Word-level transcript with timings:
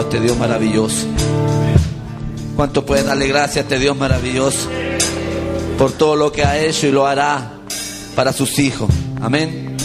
a 0.00 0.02
este 0.02 0.20
Dios 0.20 0.36
maravilloso? 0.36 1.06
¿Cuánto 2.56 2.84
puede 2.84 3.02
darle 3.02 3.28
gracias 3.28 3.56
a 3.56 3.60
este 3.60 3.78
Dios 3.78 3.96
maravilloso 3.96 4.68
por 5.78 5.92
todo 5.92 6.16
lo 6.16 6.32
que 6.32 6.44
ha 6.44 6.58
hecho 6.58 6.86
y 6.86 6.92
lo 6.92 7.06
hará 7.06 7.52
para 8.14 8.32
sus 8.32 8.58
hijos? 8.58 8.90
Amén. 9.20 9.76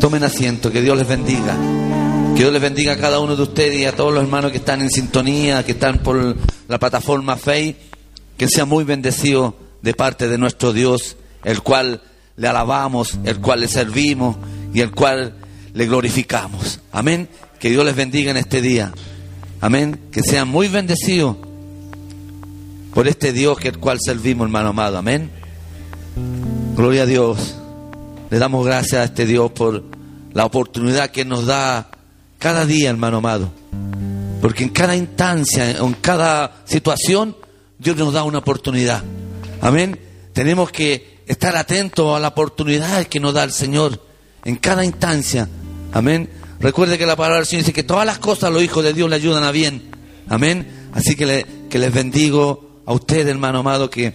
Tomen 0.00 0.24
asiento, 0.24 0.70
que 0.70 0.80
Dios 0.80 0.96
les 0.96 1.06
bendiga. 1.06 1.56
Que 2.34 2.40
Dios 2.40 2.52
les 2.52 2.62
bendiga 2.62 2.94
a 2.94 2.96
cada 2.96 3.20
uno 3.20 3.36
de 3.36 3.42
ustedes 3.42 3.76
y 3.76 3.84
a 3.84 3.94
todos 3.94 4.12
los 4.12 4.22
hermanos 4.22 4.50
que 4.50 4.58
están 4.58 4.80
en 4.80 4.90
sintonía, 4.90 5.64
que 5.64 5.72
están 5.72 5.98
por 5.98 6.36
la 6.68 6.78
plataforma 6.78 7.36
Fe. 7.36 7.76
Que 8.36 8.48
sea 8.48 8.64
muy 8.64 8.84
bendecido 8.84 9.54
de 9.82 9.94
parte 9.94 10.28
de 10.28 10.38
nuestro 10.38 10.72
Dios, 10.72 11.16
el 11.44 11.62
cual 11.62 12.02
le 12.36 12.48
alabamos, 12.48 13.18
el 13.24 13.40
cual 13.40 13.60
le 13.60 13.68
servimos 13.68 14.36
y 14.72 14.80
el 14.80 14.90
cual 14.92 15.34
le 15.74 15.86
glorificamos. 15.86 16.80
Amén. 16.90 17.28
Que 17.62 17.70
Dios 17.70 17.84
les 17.84 17.94
bendiga 17.94 18.32
en 18.32 18.36
este 18.38 18.60
día. 18.60 18.92
Amén. 19.60 20.08
Que 20.10 20.20
sean 20.20 20.48
muy 20.48 20.66
bendecidos 20.66 21.36
por 22.92 23.06
este 23.06 23.32
Dios 23.32 23.56
que 23.56 23.68
el 23.68 23.78
cual 23.78 23.98
servimos, 24.04 24.46
hermano 24.46 24.70
amado. 24.70 24.98
Amén. 24.98 25.30
Gloria 26.74 27.02
a 27.02 27.06
Dios. 27.06 27.54
Le 28.30 28.38
damos 28.40 28.66
gracias 28.66 29.00
a 29.00 29.04
este 29.04 29.26
Dios 29.26 29.52
por 29.52 29.84
la 30.32 30.44
oportunidad 30.44 31.12
que 31.12 31.24
nos 31.24 31.46
da 31.46 31.88
cada 32.40 32.66
día, 32.66 32.90
hermano 32.90 33.18
amado. 33.18 33.52
Porque 34.40 34.64
en 34.64 34.70
cada 34.70 34.96
instancia, 34.96 35.70
en 35.70 35.92
cada 36.00 36.64
situación, 36.64 37.36
Dios 37.78 37.96
nos 37.96 38.12
da 38.12 38.24
una 38.24 38.38
oportunidad. 38.38 39.04
Amén. 39.60 40.00
Tenemos 40.32 40.72
que 40.72 41.20
estar 41.28 41.56
atentos 41.56 42.16
a 42.16 42.18
la 42.18 42.26
oportunidad 42.26 43.04
que 43.04 43.20
nos 43.20 43.34
da 43.34 43.44
el 43.44 43.52
Señor 43.52 44.04
en 44.44 44.56
cada 44.56 44.84
instancia. 44.84 45.48
Amén. 45.92 46.41
Recuerde 46.62 46.96
que 46.96 47.06
la 47.06 47.16
palabra 47.16 47.38
del 47.38 47.46
Señor 47.46 47.64
dice 47.64 47.72
que 47.72 47.82
todas 47.82 48.06
las 48.06 48.18
cosas 48.18 48.52
los 48.52 48.62
hijos 48.62 48.84
de 48.84 48.92
Dios 48.92 49.10
le 49.10 49.16
ayudan 49.16 49.42
a 49.42 49.50
bien. 49.50 49.82
Amén. 50.28 50.88
Así 50.94 51.16
que, 51.16 51.44
que 51.68 51.78
les 51.80 51.92
bendigo 51.92 52.82
a 52.86 52.92
ustedes, 52.92 53.26
hermano 53.26 53.58
amado, 53.58 53.90
que 53.90 54.14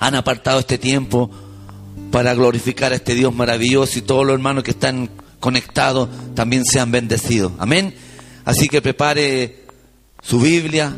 han 0.00 0.16
apartado 0.16 0.58
este 0.58 0.78
tiempo 0.78 1.30
para 2.10 2.34
glorificar 2.34 2.92
a 2.92 2.96
este 2.96 3.14
Dios 3.14 3.32
maravilloso 3.32 4.00
y 4.00 4.02
todos 4.02 4.26
los 4.26 4.34
hermanos 4.34 4.64
que 4.64 4.72
están 4.72 5.10
conectados 5.38 6.08
también 6.34 6.64
sean 6.64 6.90
bendecidos. 6.90 7.52
Amén. 7.58 7.94
Así 8.44 8.68
que 8.68 8.82
prepare 8.82 9.62
su 10.20 10.40
Biblia, 10.40 10.92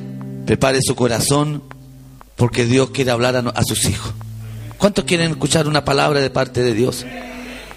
prepare 0.46 0.78
su 0.80 0.94
corazón, 0.94 1.62
porque 2.36 2.64
Dios 2.64 2.90
quiere 2.90 3.10
hablar 3.10 3.36
a, 3.36 3.40
a 3.40 3.62
sus 3.62 3.84
hijos. 3.84 4.14
¿Cuántos 4.78 5.04
quieren 5.04 5.32
escuchar 5.32 5.68
una 5.68 5.84
palabra 5.84 6.20
de 6.20 6.30
parte 6.30 6.62
de 6.62 6.72
Dios? 6.72 7.04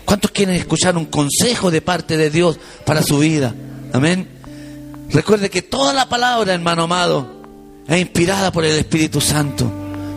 ¿Cuántos 0.05 0.31
quieren 0.31 0.55
escuchar 0.55 0.97
un 0.97 1.05
consejo 1.05 1.71
de 1.71 1.81
parte 1.81 2.17
de 2.17 2.29
Dios 2.29 2.59
para 2.85 3.01
su 3.01 3.19
vida? 3.19 3.53
Amén. 3.93 4.27
Recuerde 5.09 5.49
que 5.49 5.61
toda 5.61 5.93
la 5.93 6.09
palabra, 6.09 6.53
hermano 6.53 6.83
amado, 6.83 7.27
es 7.87 8.01
inspirada 8.01 8.51
por 8.51 8.65
el 8.65 8.77
Espíritu 8.77 9.21
Santo. 9.21 9.71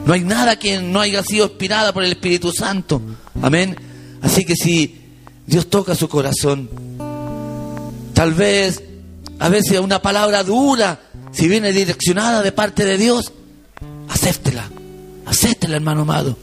No 0.07 0.13
hay 0.13 0.21
nada 0.21 0.59
que 0.59 0.81
no 0.81 1.01
haya 1.01 1.23
sido 1.23 1.47
inspirada 1.47 1.93
por 1.93 2.05
el 2.05 2.13
Espíritu 2.13 2.53
Santo. 2.53 3.03
Amén. 3.43 3.77
Así 4.23 4.45
que 4.45 4.57
si 4.57 5.01
Dios 5.47 5.69
toca 5.69 5.95
su 5.95 6.09
corazón, 6.09 6.71
tal 8.15 8.35
vez 8.35 8.83
a 9.39 9.49
veces 9.49 9.81
una 9.81 10.01
palabra 10.01 10.43
dura, 10.43 11.01
si 11.33 11.49
viene 11.49 11.73
direccionada 11.73 12.43
de 12.43 12.53
parte 12.53 12.85
de 12.85 12.97
Dios, 12.97 13.33
acéptela. 14.09 14.71
Acéptela, 15.27 15.77
hermano 15.77 16.03
amado. 16.03 16.37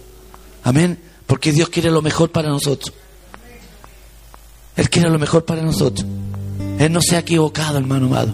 Amén. 0.64 1.00
Porque 1.26 1.52
Dios 1.52 1.70
quiere 1.70 1.90
lo 1.90 2.02
mejor 2.02 2.32
para 2.32 2.50
nosotros. 2.50 2.94
Él 4.76 4.90
quiere 4.90 5.10
lo 5.10 5.20
mejor 5.20 5.46
para 5.46 5.62
nosotros. 5.62 6.06
Él 6.80 6.92
no 6.92 7.02
se 7.02 7.16
ha 7.16 7.20
equivocado, 7.20 7.78
hermano 7.78 8.08
amado. 8.08 8.34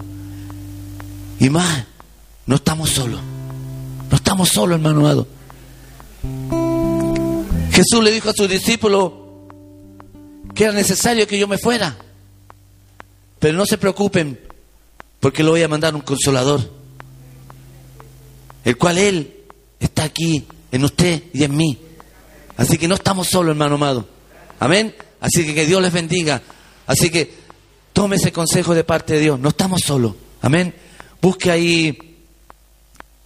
Y 1.40 1.50
más, 1.50 1.86
no 2.46 2.56
estamos 2.56 2.90
solos. 2.90 3.20
No 4.10 4.16
estamos 4.16 4.50
solos, 4.50 4.76
hermano 4.76 5.00
amado. 5.00 5.28
Jesús 7.72 8.04
le 8.04 8.12
dijo 8.12 8.30
a 8.30 8.34
sus 8.34 8.50
discípulos 8.50 9.14
que 10.54 10.66
era 10.66 10.74
necesario 10.74 11.28
que 11.28 11.40
yo 11.40 11.48
me 11.48 11.58
fuera. 11.58 11.98
Pero 13.40 13.58
no 13.58 13.66
se 13.66 13.78
preocupen, 13.78 14.40
porque 15.20 15.44
le 15.44 15.50
voy 15.50 15.64
a 15.64 15.68
mandar 15.68 15.96
un 15.96 16.02
consolador. 16.02 16.70
El 18.66 18.78
cual 18.78 18.98
Él 18.98 19.34
está 19.80 20.04
aquí, 20.04 20.46
en 20.72 20.84
usted 20.84 21.24
y 21.34 21.44
en 21.44 21.56
mí. 21.56 21.78
Así 22.58 22.78
que 22.78 22.88
no 22.88 22.96
estamos 22.96 23.28
solos, 23.28 23.52
hermano 23.52 23.76
amado. 23.76 24.06
Amén. 24.60 24.94
Así 25.22 25.46
que 25.46 25.54
que 25.54 25.66
Dios 25.66 25.82
les 25.82 25.92
bendiga. 25.92 26.42
Así 26.88 27.10
que 27.10 27.34
tome 27.94 28.16
ese 28.16 28.32
consejo 28.32 28.74
de 28.74 28.84
parte 28.84 29.14
de 29.14 29.20
Dios. 29.20 29.40
No 29.40 29.50
estamos 29.50 29.82
solos. 29.82 30.16
Amén. 30.42 30.74
Busque 31.22 31.52
ahí 31.52 31.98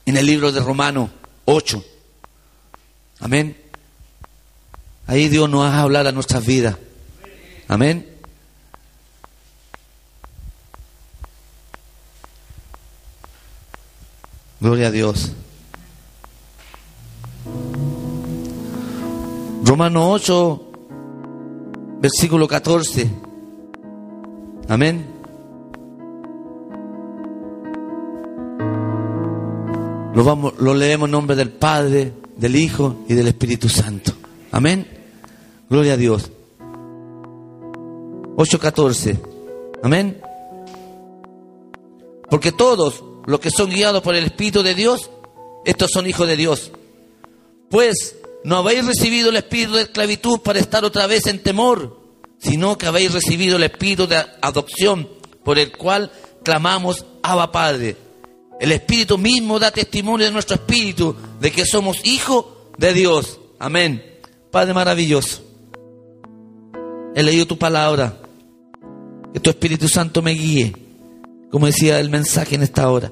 en 0.06 0.18
el 0.18 0.26
libro 0.26 0.52
de 0.52 0.60
Romano 0.60 1.10
8. 1.46 1.84
Amén. 3.20 3.58
Ahí 5.08 5.30
Dios 5.30 5.50
nos 5.50 5.62
va 5.62 5.76
a 5.76 5.82
hablar 5.82 6.08
a 6.08 6.12
nuestras 6.12 6.46
vidas. 6.46 6.78
Amén. 7.68 8.10
Gloria 14.60 14.88
a 14.88 14.92
Dios. 14.92 15.34
Romano 19.64 20.12
8, 20.12 20.73
versículo 22.04 22.50
14. 22.50 23.10
Amén. 24.68 25.06
Lo, 30.14 30.74
leemos 30.74 31.08
en 31.08 31.12
nombre 31.12 31.38
del 31.38 31.50
Padre, 31.50 32.12
del 32.36 32.58
Hijo 32.58 33.06
y 33.08 33.14
del 33.14 33.30
Espíritu 33.30 33.70
Santo. 33.70 34.12
Amén. 34.52 34.86
Gloria 35.70 35.94
a 35.94 35.98
Dios. 35.98 36.30
8.14. 38.36 39.20
Amén. 39.82 40.22
Porque 42.30 42.52
todos 42.52 43.02
los 43.26 43.40
que 43.40 43.50
son 43.50 43.70
guiados 43.70 44.02
por 44.02 44.14
el 44.14 44.26
Espíritu 44.26 44.62
de 44.62 44.76
Dios, 44.76 45.10
estos 45.64 45.90
son 45.92 46.06
hijos 46.06 46.28
de 46.28 46.36
Dios. 46.36 46.74
Pues 47.70 48.18
no 48.44 48.58
habéis 48.58 48.86
recibido 48.86 49.30
el 49.30 49.38
espíritu 49.38 49.74
de 49.74 49.84
esclavitud 49.84 50.40
para 50.40 50.60
estar 50.60 50.84
otra 50.84 51.08
vez 51.08 51.28
en 51.28 51.42
temor, 51.42 52.00
sino 52.40 52.78
que 52.78 52.88
habéis 52.88 53.14
recibido 53.14 53.56
el 53.56 53.64
espíritu 53.64 54.08
de 54.08 54.18
adopción 54.42 55.08
por 55.44 55.60
el 55.60 55.72
cual 55.72 56.12
clamamos 56.44 57.06
Abba 57.22 57.52
Padre. 57.52 57.98
El 58.60 58.72
espíritu 58.72 59.18
mismo 59.18 59.60
da 59.60 59.72
testimonio 59.72 60.26
de 60.26 60.32
nuestro 60.32 60.56
espíritu 60.56 61.16
de 61.40 61.52
que 61.52 61.66
somos 61.66 62.06
hijos 62.06 62.46
de 62.78 62.94
Dios. 62.94 63.40
Amén. 63.60 64.04
Padre 64.52 64.74
maravilloso. 64.74 65.42
He 67.16 67.24
leído 67.24 67.46
tu 67.46 67.58
palabra. 67.58 68.20
Que 69.34 69.40
tu 69.40 69.50
Espíritu 69.50 69.88
Santo 69.88 70.22
me 70.22 70.32
guíe. 70.32 70.74
Como 71.52 71.66
decía 71.66 72.00
el 72.00 72.10
mensaje 72.10 72.56
en 72.56 72.64
esta 72.64 72.90
hora. 72.90 73.12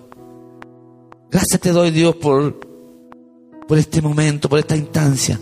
Gracias 1.32 1.60
te 1.62 1.72
doy 1.72 1.92
Dios 1.92 2.16
por 2.16 2.61
por 3.72 3.80
este 3.80 4.02
momento, 4.02 4.50
por 4.50 4.60
esta 4.60 4.76
instancia. 4.76 5.40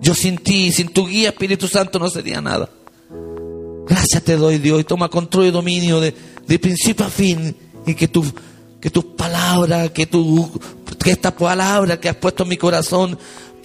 Yo 0.00 0.16
sin 0.16 0.38
ti, 0.38 0.72
sin 0.72 0.88
tu 0.88 1.06
guía 1.06 1.28
Espíritu 1.28 1.68
Santo 1.68 1.96
no 2.00 2.10
sería 2.10 2.40
nada. 2.40 2.68
Gracias 3.86 4.24
te 4.24 4.36
doy 4.36 4.58
Dios 4.58 4.80
y 4.80 4.82
toma 4.82 5.08
control 5.08 5.46
y 5.46 5.50
dominio 5.52 6.00
de, 6.00 6.12
principio 6.58 7.06
a 7.06 7.08
fin 7.08 7.54
y 7.86 7.94
que 7.94 8.08
tu, 8.08 8.24
que 8.80 8.90
tus 8.90 9.04
palabras, 9.04 9.92
que, 9.92 10.06
tu, 10.06 10.50
que 10.98 11.12
esta 11.12 11.36
palabra 11.36 12.00
que 12.00 12.08
has 12.08 12.16
puesto 12.16 12.42
en 12.42 12.48
mi 12.48 12.56
corazón 12.56 13.16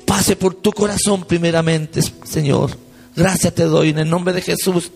pase 0.06 0.36
por 0.36 0.54
tu 0.54 0.72
corazón 0.72 1.24
primeramente, 1.24 2.04
Señor. 2.24 2.78
Gracias 3.16 3.56
te 3.56 3.64
doy 3.64 3.90
en 3.90 3.98
el 3.98 4.10
nombre 4.12 4.32
de 4.32 4.44
Jesús. 4.44 4.92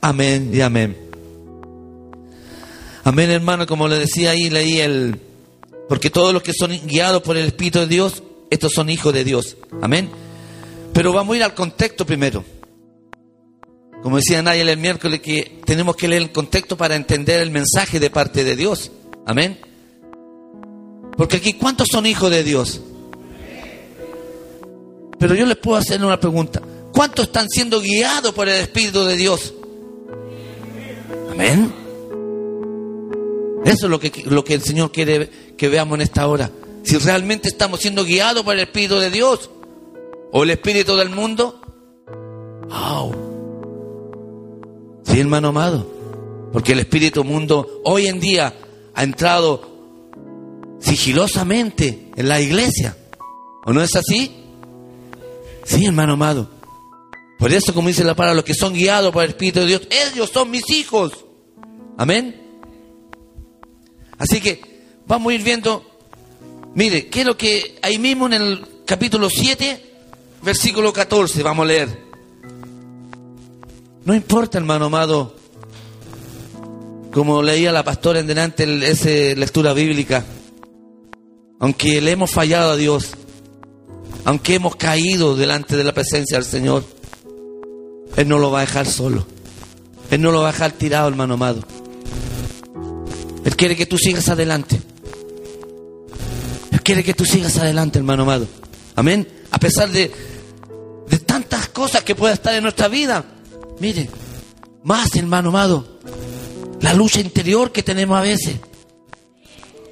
Amén 0.00 0.48
y 0.54 0.60
amén. 0.60 0.96
Amén, 3.02 3.30
hermano, 3.32 3.66
como 3.66 3.88
le 3.88 3.98
decía 3.98 4.30
ahí, 4.30 4.48
leí 4.48 4.78
el, 4.78 5.18
porque 5.92 6.08
todos 6.08 6.32
los 6.32 6.42
que 6.42 6.54
son 6.54 6.70
guiados 6.86 7.20
por 7.20 7.36
el 7.36 7.44
Espíritu 7.44 7.80
de 7.80 7.86
Dios, 7.86 8.22
estos 8.48 8.72
son 8.72 8.88
hijos 8.88 9.12
de 9.12 9.24
Dios. 9.24 9.58
Amén. 9.82 10.08
Pero 10.94 11.12
vamos 11.12 11.34
a 11.34 11.36
ir 11.36 11.42
al 11.42 11.52
contexto 11.52 12.06
primero. 12.06 12.42
Como 14.02 14.16
decía 14.16 14.40
Nayel 14.40 14.70
el 14.70 14.78
miércoles, 14.78 15.20
que 15.20 15.60
tenemos 15.66 15.94
que 15.94 16.08
leer 16.08 16.22
el 16.22 16.32
contexto 16.32 16.78
para 16.78 16.96
entender 16.96 17.42
el 17.42 17.50
mensaje 17.50 18.00
de 18.00 18.08
parte 18.08 18.42
de 18.42 18.56
Dios. 18.56 18.90
Amén. 19.26 19.60
Porque 21.14 21.36
aquí, 21.36 21.52
¿cuántos 21.52 21.88
son 21.92 22.06
hijos 22.06 22.30
de 22.30 22.42
Dios? 22.42 22.80
Pero 25.18 25.34
yo 25.34 25.44
les 25.44 25.58
puedo 25.58 25.76
hacer 25.76 26.02
una 26.02 26.18
pregunta. 26.18 26.62
¿Cuántos 26.90 27.26
están 27.26 27.50
siendo 27.50 27.82
guiados 27.82 28.32
por 28.32 28.48
el 28.48 28.62
Espíritu 28.62 29.04
de 29.04 29.14
Dios? 29.14 29.52
Amén. 31.32 31.70
Eso 33.66 33.86
es 33.86 33.90
lo 33.90 34.00
que, 34.00 34.10
lo 34.24 34.42
que 34.42 34.54
el 34.54 34.62
Señor 34.62 34.90
quiere 34.90 35.51
que 35.56 35.68
veamos 35.68 35.96
en 35.96 36.02
esta 36.02 36.26
hora. 36.26 36.50
Si 36.82 36.98
realmente 36.98 37.48
estamos 37.48 37.80
siendo 37.80 38.04
guiados 38.04 38.42
por 38.42 38.54
el 38.54 38.60
Espíritu 38.60 38.98
de 38.98 39.10
Dios 39.10 39.50
o 40.32 40.42
el 40.42 40.50
Espíritu 40.50 40.96
del 40.96 41.10
mundo. 41.10 41.60
¡Wow! 42.68 43.32
Sí, 45.04 45.20
hermano 45.20 45.48
amado. 45.48 45.86
Porque 46.52 46.72
el 46.72 46.80
espíritu 46.80 47.24
mundo 47.24 47.80
hoy 47.84 48.06
en 48.06 48.20
día 48.20 48.54
ha 48.94 49.02
entrado 49.02 49.62
sigilosamente 50.80 52.10
en 52.16 52.28
la 52.28 52.40
iglesia. 52.40 52.96
¿O 53.64 53.72
no 53.72 53.82
es 53.82 53.94
así? 53.96 54.30
Sí, 55.64 55.86
hermano 55.86 56.14
amado. 56.14 56.50
Por 57.38 57.52
eso, 57.52 57.74
como 57.74 57.88
dice 57.88 58.04
la 58.04 58.14
palabra, 58.14 58.36
los 58.36 58.44
que 58.44 58.54
son 58.54 58.74
guiados 58.74 59.12
por 59.12 59.24
el 59.24 59.30
Espíritu 59.30 59.60
de 59.60 59.66
Dios, 59.66 59.88
ellos 59.90 60.30
son 60.30 60.50
mis 60.50 60.68
hijos. 60.70 61.24
Amén. 61.96 62.40
Así 64.18 64.40
que 64.40 64.71
vamos 65.12 65.30
a 65.30 65.34
ir 65.34 65.42
viendo, 65.42 65.84
mire, 66.74 67.08
¿qué 67.08 67.20
es 67.20 67.26
lo 67.26 67.36
que 67.36 67.78
ahí 67.82 67.98
mismo 67.98 68.24
en 68.24 68.32
el 68.32 68.64
capítulo 68.86 69.28
7, 69.28 69.92
versículo 70.40 70.90
14, 70.90 71.42
vamos 71.42 71.64
a 71.64 71.66
leer. 71.66 72.02
No 74.06 74.14
importa, 74.14 74.56
hermano 74.56 74.86
amado, 74.86 75.36
como 77.12 77.42
leía 77.42 77.72
la 77.72 77.84
pastora 77.84 78.20
en 78.20 78.26
delante 78.26 78.64
esa 78.90 79.38
lectura 79.38 79.74
bíblica, 79.74 80.24
aunque 81.60 82.00
le 82.00 82.12
hemos 82.12 82.30
fallado 82.30 82.70
a 82.70 82.76
Dios, 82.76 83.10
aunque 84.24 84.54
hemos 84.54 84.76
caído 84.76 85.36
delante 85.36 85.76
de 85.76 85.84
la 85.84 85.92
presencia 85.92 86.38
del 86.38 86.46
Señor, 86.46 86.84
Él 88.16 88.28
no 88.28 88.38
lo 88.38 88.50
va 88.50 88.60
a 88.60 88.62
dejar 88.62 88.86
solo. 88.86 89.26
Él 90.10 90.22
no 90.22 90.30
lo 90.30 90.40
va 90.40 90.48
a 90.48 90.52
dejar 90.52 90.72
tirado, 90.72 91.06
hermano 91.08 91.34
amado. 91.34 91.60
Él 93.44 93.54
quiere 93.56 93.76
que 93.76 93.84
tú 93.84 93.98
sigas 93.98 94.30
adelante. 94.30 94.80
Él 96.72 96.82
quiere 96.82 97.04
que 97.04 97.14
tú 97.14 97.24
sigas 97.24 97.58
adelante, 97.58 97.98
hermano 97.98 98.22
amado. 98.22 98.48
Amén. 98.96 99.28
A 99.50 99.58
pesar 99.58 99.90
de, 99.90 100.10
de 101.08 101.18
tantas 101.18 101.68
cosas 101.68 102.02
que 102.02 102.14
pueda 102.14 102.32
estar 102.32 102.54
en 102.54 102.62
nuestra 102.62 102.88
vida. 102.88 103.24
Mire, 103.78 104.08
más, 104.82 105.14
hermano 105.14 105.50
amado, 105.50 106.00
la 106.80 106.94
lucha 106.94 107.20
interior 107.20 107.70
que 107.72 107.82
tenemos 107.82 108.18
a 108.18 108.22
veces. 108.22 108.56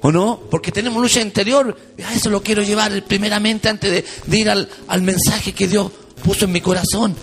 ¿O 0.01 0.11
no? 0.11 0.41
Porque 0.49 0.71
tenemos 0.71 1.01
lucha 1.01 1.21
interior. 1.21 1.77
A 2.03 2.13
eso 2.15 2.29
lo 2.31 2.41
quiero 2.41 2.63
llevar 2.63 3.03
primeramente 3.03 3.69
antes 3.69 4.03
de, 4.25 4.37
ir 4.37 4.49
al, 4.49 4.67
mensaje 5.01 5.53
que 5.53 5.67
Dios 5.67 5.91
puso 6.23 6.45
en 6.45 6.51
mi 6.51 6.61
corazón. 6.61 7.15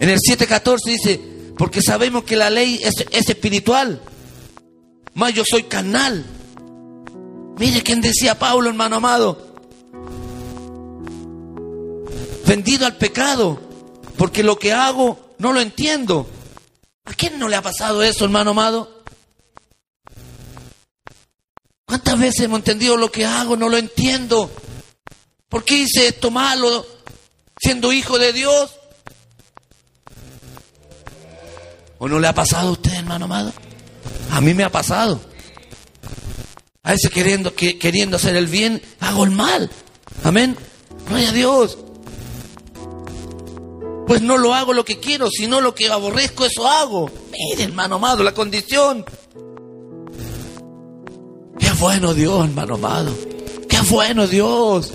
En 0.00 0.08
el 0.08 0.18
7.14 0.18 0.78
dice, 0.84 1.20
porque 1.56 1.80
sabemos 1.80 2.24
que 2.24 2.34
la 2.34 2.50
ley 2.50 2.80
es, 2.82 3.04
es 3.12 3.28
espiritual, 3.28 4.00
más 5.14 5.32
yo 5.32 5.44
soy 5.48 5.62
carnal. 5.62 6.24
Mire 7.58 7.82
quién 7.82 8.00
decía 8.00 8.38
Pablo, 8.38 8.68
hermano 8.68 8.96
amado. 8.96 9.46
Vendido 12.46 12.86
al 12.86 12.96
pecado, 12.96 13.60
porque 14.18 14.42
lo 14.42 14.58
que 14.58 14.72
hago 14.72 15.34
no 15.38 15.52
lo 15.52 15.60
entiendo. 15.60 16.28
¿A 17.04 17.14
quién 17.14 17.38
no 17.38 17.48
le 17.48 17.56
ha 17.56 17.62
pasado 17.62 18.02
eso, 18.02 18.24
hermano 18.24 18.50
amado? 18.50 19.02
¿Cuántas 21.86 22.18
veces 22.18 22.40
hemos 22.40 22.58
entendido 22.58 22.96
lo 22.96 23.10
que 23.10 23.24
hago? 23.24 23.56
No 23.56 23.68
lo 23.68 23.78
entiendo. 23.78 24.50
¿Por 25.48 25.64
qué 25.64 25.78
hice 25.78 26.08
esto 26.08 26.30
malo 26.30 26.84
siendo 27.58 27.92
hijo 27.92 28.18
de 28.18 28.32
Dios? 28.32 28.74
¿O 31.98 32.08
no 32.08 32.20
le 32.20 32.28
ha 32.28 32.34
pasado 32.34 32.68
a 32.68 32.72
usted, 32.72 32.92
hermano 32.92 33.24
amado? 33.24 33.52
A 34.30 34.40
mí 34.40 34.52
me 34.52 34.64
ha 34.64 34.70
pasado. 34.70 35.20
A 36.86 36.92
veces 36.92 37.10
queriendo, 37.10 37.52
queriendo 37.52 38.16
hacer 38.16 38.36
el 38.36 38.46
bien, 38.46 38.80
hago 39.00 39.24
el 39.24 39.32
mal. 39.32 39.68
Amén. 40.22 40.56
Gloria 41.08 41.30
a 41.30 41.32
Dios. 41.32 41.78
Pues 44.06 44.22
no 44.22 44.38
lo 44.38 44.54
hago 44.54 44.72
lo 44.72 44.84
que 44.84 45.00
quiero, 45.00 45.28
sino 45.28 45.60
lo 45.60 45.74
que 45.74 45.90
aborrezco, 45.90 46.44
eso 46.44 46.68
hago. 46.68 47.10
Mire, 47.32 47.64
hermano 47.64 47.96
amado, 47.96 48.22
la 48.22 48.32
condición. 48.32 49.04
Qué 51.58 51.72
bueno 51.80 52.14
Dios, 52.14 52.44
hermano 52.44 52.76
amado. 52.76 53.12
Qué 53.68 53.80
bueno 53.90 54.28
Dios. 54.28 54.92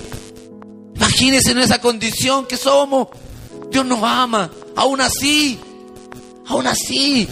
Imagínense 0.96 1.52
en 1.52 1.58
esa 1.58 1.82
condición 1.82 2.46
que 2.46 2.56
somos. 2.56 3.10
Dios 3.70 3.86
nos 3.86 4.02
ama. 4.02 4.50
Aún 4.78 5.02
así. 5.02 5.60
Aún 6.48 6.68
así. 6.68 7.28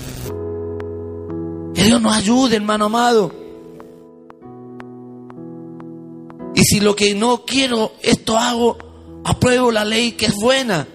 Que 1.73 1.83
Dios 1.85 2.01
nos 2.01 2.13
ayude, 2.13 2.57
hermano 2.57 2.87
amado. 2.87 3.38
Y 6.59 6.63
si 6.65 6.81
lo 6.81 6.93
que 6.93 7.15
no 7.15 7.45
quiero, 7.45 7.93
esto 8.01 8.37
hago, 8.37 8.77
apruebo 9.23 9.71
la 9.71 9.85
ley 9.85 10.11
que 10.11 10.25
es 10.25 10.35
buena. 10.35 10.85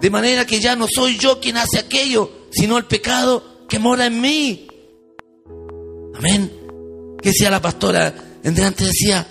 De 0.00 0.10
manera 0.10 0.44
que 0.44 0.58
ya 0.58 0.74
no 0.74 0.88
soy 0.92 1.16
yo 1.16 1.38
quien 1.38 1.56
hace 1.56 1.78
aquello, 1.78 2.48
sino 2.50 2.76
el 2.76 2.84
pecado 2.86 3.64
que 3.68 3.78
mora 3.78 4.06
en 4.06 4.20
mí. 4.20 4.66
Amén. 6.16 6.52
¿Qué 7.22 7.28
decía 7.28 7.48
la 7.48 7.62
pastora? 7.62 8.12
En 8.42 8.56
delante 8.56 8.86
decía 8.86 9.24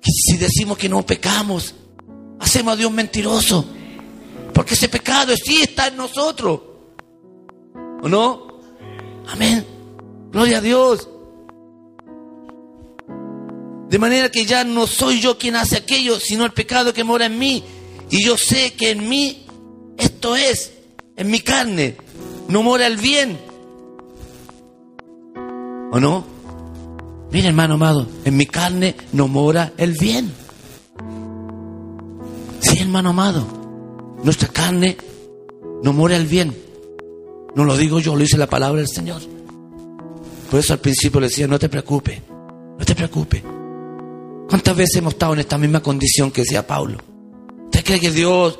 que 0.00 0.10
si 0.12 0.36
decimos 0.36 0.78
que 0.78 0.88
no 0.88 1.04
pecamos, 1.04 1.74
hacemos 2.38 2.74
a 2.74 2.76
Dios 2.76 2.92
mentiroso. 2.92 3.64
Porque 4.54 4.74
ese 4.74 4.88
pecado 4.88 5.34
sí 5.36 5.60
está 5.60 5.88
en 5.88 5.96
nosotros. 5.96 6.60
¿O 8.00 8.08
no? 8.08 8.60
Amén. 9.26 9.66
Gloria 10.30 10.58
a 10.58 10.60
Dios. 10.60 11.08
De 13.88 13.98
manera 13.98 14.30
que 14.30 14.44
ya 14.44 14.64
no 14.64 14.86
soy 14.86 15.20
yo 15.20 15.38
quien 15.38 15.56
hace 15.56 15.76
aquello, 15.76 16.20
sino 16.20 16.44
el 16.44 16.52
pecado 16.52 16.92
que 16.92 17.04
mora 17.04 17.26
en 17.26 17.38
mí. 17.38 17.64
Y 18.10 18.22
yo 18.22 18.36
sé 18.36 18.74
que 18.74 18.90
en 18.90 19.08
mí 19.08 19.46
esto 19.96 20.36
es, 20.36 20.72
en 21.16 21.30
mi 21.30 21.40
carne, 21.40 21.96
no 22.48 22.62
mora 22.62 22.86
el 22.86 22.98
bien. 22.98 23.38
¿O 25.90 25.98
no? 25.98 26.24
Mira, 27.30 27.48
hermano 27.48 27.74
amado, 27.74 28.06
en 28.24 28.36
mi 28.36 28.46
carne 28.46 28.94
no 29.12 29.28
mora 29.28 29.72
el 29.76 29.92
bien. 29.92 30.32
Sí, 32.60 32.78
hermano 32.80 33.10
amado, 33.10 33.46
nuestra 34.22 34.48
carne 34.48 34.96
no 35.82 35.92
mora 35.92 36.16
el 36.16 36.26
bien. 36.26 36.54
No 37.54 37.64
lo 37.64 37.76
digo 37.76 38.00
yo, 38.00 38.14
lo 38.14 38.20
dice 38.20 38.36
la 38.36 38.46
palabra 38.46 38.80
del 38.80 38.88
Señor. 38.88 39.22
Por 40.50 40.60
eso 40.60 40.74
al 40.74 40.78
principio 40.78 41.20
le 41.20 41.28
decía, 41.28 41.46
no 41.46 41.58
te 41.58 41.68
preocupes, 41.68 42.20
no 42.78 42.84
te 42.84 42.94
preocupes. 42.94 43.42
¿Cuántas 44.48 44.76
veces 44.76 44.96
hemos 44.96 45.12
estado 45.12 45.34
en 45.34 45.40
esta 45.40 45.58
misma 45.58 45.82
condición 45.82 46.30
que 46.30 46.42
decía 46.42 46.66
Pablo? 46.66 46.98
¿Usted 47.66 47.84
cree 47.84 48.00
que 48.00 48.10
Dios 48.10 48.58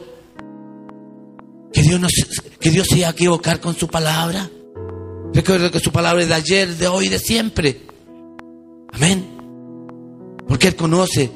que 1.73 1.83
Dios, 1.83 2.01
no, 2.01 2.09
que 2.59 2.71
Dios 2.71 2.87
se 2.89 2.99
iba 2.99 3.09
a 3.09 3.13
equivocar 3.13 3.61
con 3.61 3.77
su 3.77 3.89
palabra. 3.89 4.51
Recuerdo 5.33 5.71
que 5.71 5.81
su 5.81 5.93
palabra 5.93 6.23
es 6.23 6.29
de 6.29 6.35
ayer, 6.35 6.69
de 6.77 6.89
hoy, 6.89 7.09
de 7.09 7.19
siempre. 7.19 7.83
Amén. 8.93 9.37
Porque 10.49 10.69
Él 10.69 10.77
conoce, 10.77 11.31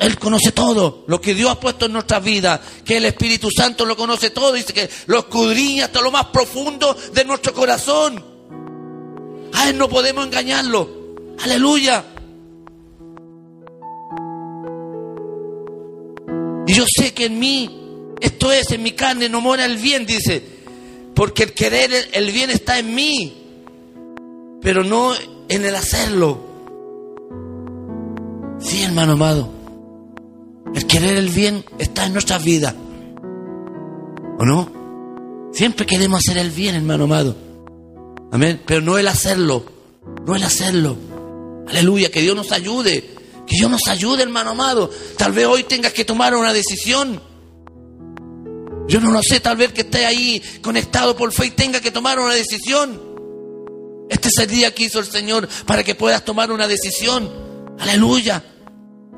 Él 0.00 0.18
conoce 0.18 0.52
todo. 0.52 1.04
Lo 1.06 1.20
que 1.20 1.34
Dios 1.34 1.50
ha 1.50 1.60
puesto 1.60 1.86
en 1.86 1.92
nuestra 1.92 2.18
vida, 2.18 2.60
que 2.84 2.96
el 2.96 3.04
Espíritu 3.04 3.50
Santo 3.50 3.84
lo 3.84 3.96
conoce 3.96 4.30
todo. 4.30 4.52
Dice 4.52 4.72
que 4.72 4.90
lo 5.06 5.20
escudriña 5.20 5.86
hasta 5.86 6.00
lo 6.00 6.10
más 6.10 6.26
profundo 6.26 6.96
de 7.14 7.24
nuestro 7.24 7.54
corazón. 7.54 8.22
A 9.54 9.68
Él 9.68 9.78
no 9.78 9.88
podemos 9.88 10.26
engañarlo. 10.26 10.90
Aleluya. 11.44 12.04
Y 16.66 16.74
yo 16.74 16.84
sé 16.86 17.14
que 17.14 17.26
en 17.26 17.38
mí 17.38 17.70
esto 18.20 18.50
es, 18.50 18.70
en 18.72 18.82
mi 18.82 18.92
carne 18.92 19.28
no 19.28 19.40
mora 19.40 19.64
el 19.64 19.76
bien, 19.76 20.06
dice, 20.06 20.42
porque 21.14 21.44
el 21.44 21.52
querer 21.52 21.90
el 22.12 22.30
bien 22.32 22.50
está 22.50 22.78
en 22.78 22.94
mí, 22.94 23.34
pero 24.60 24.84
no 24.84 25.12
en 25.48 25.64
el 25.64 25.76
hacerlo. 25.76 26.40
Sí, 28.58 28.82
hermano 28.82 29.12
amado, 29.12 29.50
el 30.74 30.86
querer 30.86 31.16
el 31.16 31.28
bien 31.28 31.64
está 31.78 32.06
en 32.06 32.14
nuestra 32.14 32.38
vida, 32.38 32.74
¿o 34.38 34.44
no? 34.44 35.50
Siempre 35.52 35.86
queremos 35.86 36.20
hacer 36.20 36.38
el 36.38 36.50
bien, 36.50 36.74
hermano 36.74 37.04
amado. 37.04 37.36
Amén, 38.32 38.60
pero 38.66 38.80
no 38.80 38.98
el 38.98 39.08
hacerlo, 39.08 39.64
no 40.26 40.34
el 40.34 40.42
hacerlo. 40.42 40.96
Aleluya, 41.68 42.10
que 42.10 42.20
Dios 42.20 42.34
nos 42.34 42.52
ayude, 42.52 43.15
que 43.46 43.56
Dios 43.56 43.70
nos 43.70 43.86
ayude, 43.88 44.22
hermano 44.22 44.50
amado. 44.50 44.90
Tal 45.16 45.32
vez 45.32 45.46
hoy 45.46 45.64
tengas 45.64 45.92
que 45.92 46.04
tomar 46.04 46.34
una 46.34 46.52
decisión. 46.52 47.22
Yo 48.88 49.00
no 49.00 49.10
lo 49.10 49.20
sé, 49.22 49.40
tal 49.40 49.56
vez 49.56 49.72
que 49.72 49.80
esté 49.82 50.06
ahí 50.06 50.42
conectado 50.62 51.16
por 51.16 51.32
fe 51.32 51.46
y 51.46 51.50
tenga 51.50 51.80
que 51.80 51.90
tomar 51.90 52.18
una 52.18 52.34
decisión. 52.34 53.00
Este 54.08 54.28
es 54.28 54.38
el 54.38 54.46
día 54.48 54.74
que 54.74 54.84
hizo 54.84 55.00
el 55.00 55.06
Señor 55.06 55.48
para 55.66 55.82
que 55.82 55.94
puedas 55.94 56.24
tomar 56.24 56.52
una 56.52 56.68
decisión. 56.68 57.30
Aleluya. 57.78 58.42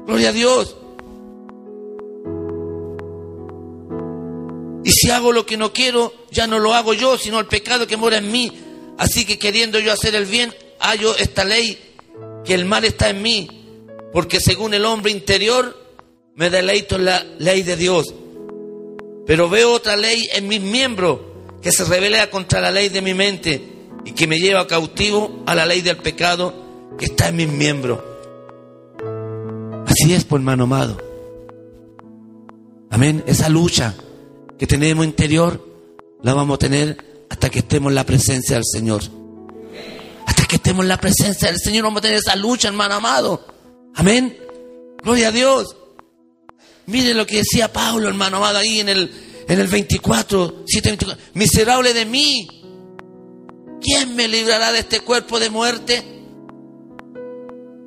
Gloria 0.07 0.31
a 0.31 0.33
Dios. 0.33 0.77
Y 4.85 4.91
si 4.91 5.11
hago 5.11 5.33
lo 5.33 5.45
que 5.45 5.59
no 5.59 5.73
quiero, 5.73 6.15
ya 6.31 6.47
no 6.47 6.59
lo 6.59 6.75
hago 6.75 6.95
yo, 6.95 7.19
sino 7.19 7.39
el 7.39 7.47
pecado 7.47 7.87
que 7.87 7.99
mora 7.99 8.17
en 8.17 8.33
mí. 8.33 8.59
Así 8.97 9.27
que 9.27 9.39
queriendo 9.39 9.79
yo 9.79 9.93
hacer 9.93 10.15
el 10.15 10.25
bien, 10.25 10.55
hallo 10.81 11.15
esta 11.17 11.45
ley, 11.45 11.79
que 12.45 12.55
el 12.55 12.65
mal 12.65 12.85
está 12.87 13.11
en 13.11 13.21
mí. 13.21 13.58
Porque 14.13 14.41
según 14.41 14.75
el 14.75 14.85
hombre 14.85 15.11
interior, 15.11 15.77
me 16.35 16.51
deleito 16.51 16.97
en 16.97 17.05
la 17.05 17.25
ley 17.39 17.63
de 17.63 17.77
Dios. 17.77 18.15
Pero 19.27 19.49
veo 19.49 19.73
otra 19.73 19.97
ley 19.97 20.29
en 20.33 20.49
mis 20.49 20.61
miembros 20.61 21.21
que 21.61 21.73
se 21.73 21.85
revela 21.85 22.31
contra 22.31 22.61
la 22.61 22.71
ley 22.71 22.89
de 22.89 23.03
mi 23.03 23.15
mente 23.15 23.63
y 24.05 24.13
que 24.13 24.27
me 24.27 24.39
lleva 24.39 24.67
cautivo 24.67 25.43
a 25.47 25.55
la 25.55 25.67
ley 25.67 25.83
del 25.83 25.99
pecado 25.99 26.55
que 26.99 27.07
está 27.07 27.29
en 27.29 27.37
mis 27.37 27.49
miembros. 27.49 28.01
Así 29.87 30.15
es, 30.15 30.25
por 30.25 30.41
hermano 30.41 30.65
amado. 30.65 30.97
Amén. 32.91 33.23
Esa 33.27 33.49
lucha 33.49 33.95
que 34.59 34.67
tenemos 34.67 35.05
interior 35.05 35.65
la 36.23 36.35
vamos 36.35 36.55
a 36.55 36.59
tener 36.59 37.25
hasta 37.29 37.51
que 37.51 37.61
estemos 37.61 37.91
en 37.91 37.97
la 37.97 38.07
presencia 38.07 38.57
del 38.57 38.65
Señor. 38.65 39.03
Hasta 40.27 40.47
que 40.47 40.57
estemos 40.57 40.85
en 40.85 40.89
la 40.89 41.01
presencia 41.01 41.49
del 41.49 41.59
Señor 41.59 41.85
vamos 41.85 41.99
a 41.99 42.03
tener 42.03 42.19
esa 42.19 42.37
lucha, 42.37 42.69
hermano 42.69 42.95
amado. 42.95 43.58
Amén. 43.95 44.37
Gloria 45.03 45.29
a 45.29 45.33
Dios. 45.33 45.77
Mire 46.87 47.15
lo 47.15 47.27
que 47.27 47.39
decía 47.39 47.73
Pablo, 47.73 48.09
hermano 48.09 48.39
amado, 48.39 48.59
ahí 48.59 48.81
en 48.81 48.89
el, 48.89 49.45
en 49.47 49.61
el 49.61 49.67
24, 49.67 50.65
7, 50.67 50.89
24. 50.89 51.25
Miserable 51.35 51.93
de 51.93 52.07
mí. 52.07 52.49
¿Quién 53.81 54.17
me 54.17 54.27
librará 54.27 54.73
de 54.73 54.81
este 54.81 55.01
cuerpo 55.01 55.39
de 55.39 55.51
muerte? 55.51 56.03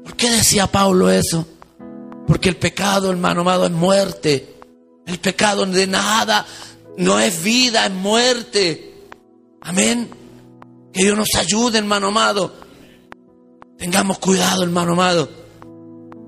¿Por 0.04 0.16
qué 0.16 0.30
decía 0.30 0.68
Pablo 0.68 1.10
eso? 1.10 1.48
Porque 2.28 2.50
el 2.50 2.58
pecado, 2.58 3.10
hermano 3.10 3.42
amado, 3.42 3.66
es 3.66 3.72
muerte. 3.72 4.56
El 5.06 5.20
pecado 5.20 5.66
de 5.66 5.88
nada 5.88 6.46
no 6.98 7.20
es 7.20 7.44
vida, 7.44 7.86
es 7.86 7.92
muerte. 7.92 8.94
Amén. 9.62 10.10
Que 10.94 11.04
Dios 11.04 11.18
nos 11.18 11.34
ayude, 11.36 11.80
hermano 11.80 12.08
amado. 12.08 12.54
Tengamos 13.78 14.20
cuidado, 14.20 14.64
hermano 14.64 14.94
amado, 14.94 15.30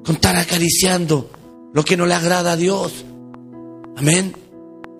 con 0.04 0.16
estar 0.16 0.36
acariciando 0.36 1.30
lo 1.74 1.84
que 1.84 1.98
no 1.98 2.06
le 2.06 2.14
agrada 2.14 2.54
a 2.54 2.58
Dios. 2.58 2.92
Amén. 3.96 4.36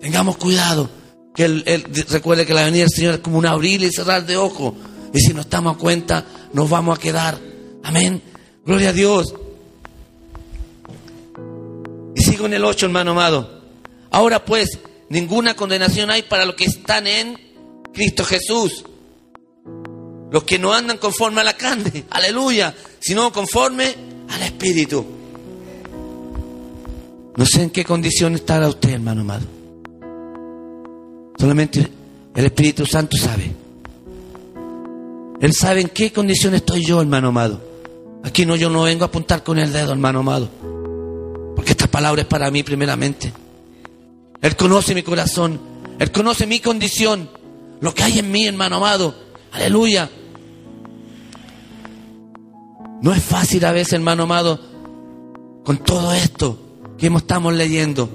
Tengamos 0.00 0.36
cuidado. 0.36 0.90
Que 1.34 1.44
él, 1.44 1.84
recuerde 2.08 2.46
que 2.46 2.54
la 2.54 2.64
venida 2.64 2.84
del 2.84 2.90
Señor 2.90 3.14
es 3.14 3.20
como 3.20 3.38
un 3.38 3.46
abrir 3.46 3.82
y 3.82 3.92
cerrar 3.92 4.24
de 4.24 4.36
ojo. 4.36 4.74
Y 5.12 5.20
si 5.20 5.34
no 5.34 5.42
estamos 5.42 5.76
a 5.76 5.78
cuenta, 5.78 6.24
nos 6.52 6.70
vamos 6.70 6.98
a 6.98 7.00
quedar. 7.00 7.38
Amén. 7.82 8.22
Gloria 8.64 8.90
a 8.90 8.92
Dios. 8.92 9.34
Y 12.14 12.22
sigo 12.22 12.46
en 12.46 12.54
el 12.54 12.64
8, 12.64 12.86
hermano 12.86 13.12
amado. 13.12 13.62
Ahora 14.10 14.44
pues, 14.44 14.78
ninguna 15.08 15.54
condenación 15.54 16.10
hay 16.10 16.22
para 16.22 16.44
los 16.44 16.54
que 16.54 16.64
están 16.64 17.06
en 17.06 17.38
Cristo 17.92 18.24
Jesús. 18.24 18.84
Los 20.30 20.44
que 20.44 20.58
no 20.58 20.72
andan 20.72 20.98
conforme 20.98 21.40
a 21.40 21.44
la 21.44 21.56
carne, 21.56 22.04
aleluya, 22.10 22.74
sino 23.00 23.32
conforme 23.32 24.13
al 24.34 24.42
Espíritu. 24.42 25.04
No 27.36 27.46
sé 27.46 27.62
en 27.62 27.70
qué 27.70 27.84
condición 27.84 28.34
estará 28.34 28.68
usted, 28.68 28.90
hermano 28.90 29.22
amado. 29.22 29.46
Solamente 31.38 31.88
el 32.34 32.44
Espíritu 32.44 32.86
Santo 32.86 33.16
sabe. 33.16 33.50
Él 35.40 35.52
sabe 35.52 35.80
en 35.80 35.88
qué 35.88 36.12
condición 36.12 36.54
estoy 36.54 36.84
yo, 36.84 37.00
hermano 37.00 37.28
amado. 37.28 37.60
Aquí 38.22 38.46
no, 38.46 38.56
yo 38.56 38.70
no 38.70 38.82
vengo 38.82 39.04
a 39.04 39.08
apuntar 39.08 39.42
con 39.42 39.58
el 39.58 39.72
dedo, 39.72 39.92
hermano 39.92 40.20
amado. 40.20 40.48
Porque 41.54 41.72
esta 41.72 41.86
palabra 41.86 42.22
es 42.22 42.28
para 42.28 42.50
mí 42.50 42.62
primeramente. 42.62 43.32
Él 44.40 44.56
conoce 44.56 44.94
mi 44.94 45.02
corazón. 45.02 45.60
Él 45.98 46.10
conoce 46.10 46.46
mi 46.46 46.60
condición. 46.60 47.28
Lo 47.80 47.94
que 47.94 48.02
hay 48.02 48.20
en 48.20 48.30
mí, 48.30 48.46
hermano 48.46 48.76
amado. 48.76 49.14
Aleluya. 49.52 50.10
No 53.04 53.12
es 53.12 53.22
fácil 53.22 53.62
a 53.66 53.72
veces, 53.72 53.92
hermano 53.92 54.22
amado, 54.22 54.58
con 55.62 55.76
todo 55.76 56.14
esto 56.14 56.58
que 56.96 57.08
estamos 57.08 57.52
leyendo, 57.52 58.08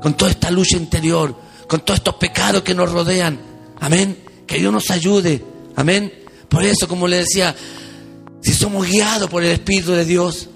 con 0.00 0.16
toda 0.16 0.30
esta 0.30 0.52
lucha 0.52 0.76
interior, 0.76 1.34
con 1.66 1.80
todos 1.80 1.98
estos 1.98 2.14
pecados 2.14 2.62
que 2.62 2.72
nos 2.72 2.92
rodean. 2.92 3.40
Amén. 3.80 4.16
Que 4.46 4.58
Dios 4.58 4.72
nos 4.72 4.88
ayude. 4.92 5.44
Amén. 5.74 6.12
Por 6.48 6.62
eso, 6.62 6.86
como 6.86 7.08
le 7.08 7.16
decía, 7.16 7.56
si 8.40 8.52
somos 8.52 8.86
guiados 8.86 9.28
por 9.28 9.42
el 9.42 9.50
Espíritu 9.50 9.90
de 9.90 10.04
Dios, 10.04 10.48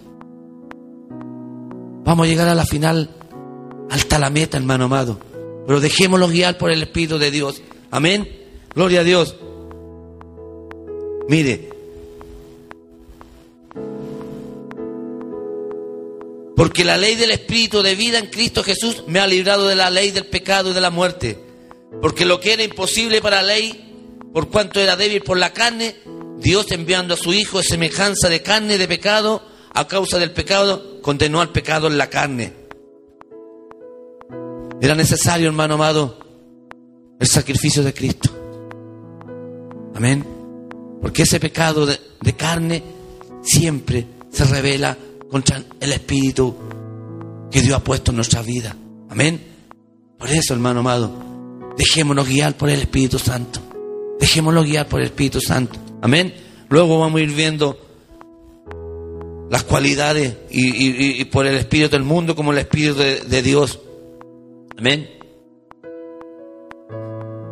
vamos 2.05 2.27
a 2.27 2.31
llegar 2.31 2.47
a 2.47 2.55
la 2.55 2.67
final 2.67 3.11
hasta 3.91 4.21
la 4.21 4.31
meta, 4.31 4.57
hermano 4.57 4.85
amado. 4.85 5.19
Pero 5.67 5.81
dejémoslo 5.81 6.29
guiar 6.29 6.59
por 6.59 6.71
el 6.71 6.81
Espíritu 6.81 7.19
de 7.19 7.33
Dios. 7.33 7.61
Amén. 7.91 8.29
Gloria 8.73 9.01
a 9.01 9.03
Dios. 9.03 9.35
Mire. 11.29 11.70
Porque 16.61 16.85
la 16.85 16.99
ley 16.99 17.15
del 17.15 17.31
Espíritu 17.31 17.83
de 17.83 17.95
vida 17.95 18.19
en 18.19 18.27
Cristo 18.27 18.63
Jesús 18.63 19.05
me 19.07 19.19
ha 19.19 19.27
librado 19.27 19.67
de 19.67 19.77
la 19.77 19.89
ley 19.89 20.11
del 20.11 20.27
pecado 20.27 20.71
y 20.71 20.75
de 20.75 20.83
la 20.83 20.91
muerte. 20.91 21.39
Porque 22.03 22.27
lo 22.27 22.39
que 22.39 22.53
era 22.53 22.63
imposible 22.63 23.23
para 23.23 23.41
la 23.41 23.55
ley, 23.55 24.21
por 24.35 24.51
cuanto 24.51 24.79
era 24.79 24.95
débil 24.95 25.23
por 25.23 25.39
la 25.39 25.55
carne, 25.55 25.97
Dios 26.39 26.71
enviando 26.73 27.15
a 27.15 27.17
su 27.17 27.33
Hijo 27.33 27.59
en 27.59 27.65
semejanza 27.65 28.29
de 28.29 28.43
carne 28.43 28.77
de 28.77 28.87
pecado, 28.87 29.43
a 29.73 29.89
causa 29.89 30.19
del 30.19 30.33
pecado, 30.33 31.01
condenó 31.01 31.41
al 31.41 31.51
pecado 31.51 31.87
en 31.87 31.97
la 31.97 32.11
carne 32.11 32.61
era 34.81 34.95
necesario, 34.95 35.47
hermano 35.47 35.75
amado, 35.75 36.19
el 37.19 37.27
sacrificio 37.27 37.83
de 37.83 37.93
Cristo. 37.93 38.31
Amén. 39.95 40.25
Porque 41.03 41.23
ese 41.23 41.39
pecado 41.39 41.85
de, 41.85 41.99
carne 42.35 42.83
siempre 43.43 44.07
se 44.31 44.45
revela 44.45 44.97
contra 45.31 45.63
el 45.81 45.93
Espíritu 45.93 46.57
que 47.51 47.63
Dios 47.63 47.77
ha 47.77 47.85
puesto 47.85 48.11
en 48.11 48.17
nuestra 48.17 48.43
vida. 48.43 48.77
Amén. 49.09 49.41
Por 50.19 50.31
eso, 50.31 50.55
hermano 50.55 50.81
amado, 50.81 51.73
dejémonos 51.77 52.29
guiar 52.29 52.57
por 52.57 52.71
el 52.71 52.81
Espíritu 52.81 53.19
Santo. 53.19 53.61
Dejémonos 54.19 54.65
guiar 54.65 54.87
por 54.89 55.01
el 55.01 55.07
Espíritu 55.07 55.41
Santo. 55.41 55.79
Amén. 56.03 56.35
Luego 56.69 56.99
vamos 56.99 57.21
a 57.21 57.25
ir 57.25 57.33
viendo 57.33 57.79
las 59.51 59.65
cualidades 59.65 60.37
y, 60.51 61.25
por 61.25 61.47
el 61.47 61.57
Espíritu 61.57 61.91
del 61.91 62.05
mundo 62.05 62.37
como 62.37 62.53
el 62.53 62.59
Espíritu 62.59 62.97
de 62.97 63.43
Dios. 63.43 63.81
Amén. 64.77 65.21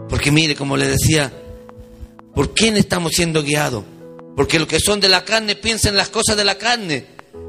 Porque 0.09 0.33
mire, 0.33 0.55
como 0.55 0.77
le 0.77 0.87
decía, 0.87 1.33
¿por 2.35 2.55
quién 2.55 2.77
estamos 2.77 3.13
siendo 3.13 3.43
guiados? 3.43 3.85
Porque 4.37 4.59
los 4.59 4.69
que 4.69 4.81
son 4.81 5.01
de 5.01 5.09
la 5.09 5.25
carne 5.25 5.55
piensan 5.57 5.93
en 5.93 5.99
las 5.99 6.09
cosas 6.09 6.37
de 6.37 6.45
la 6.45 6.57
carne, 6.57 7.05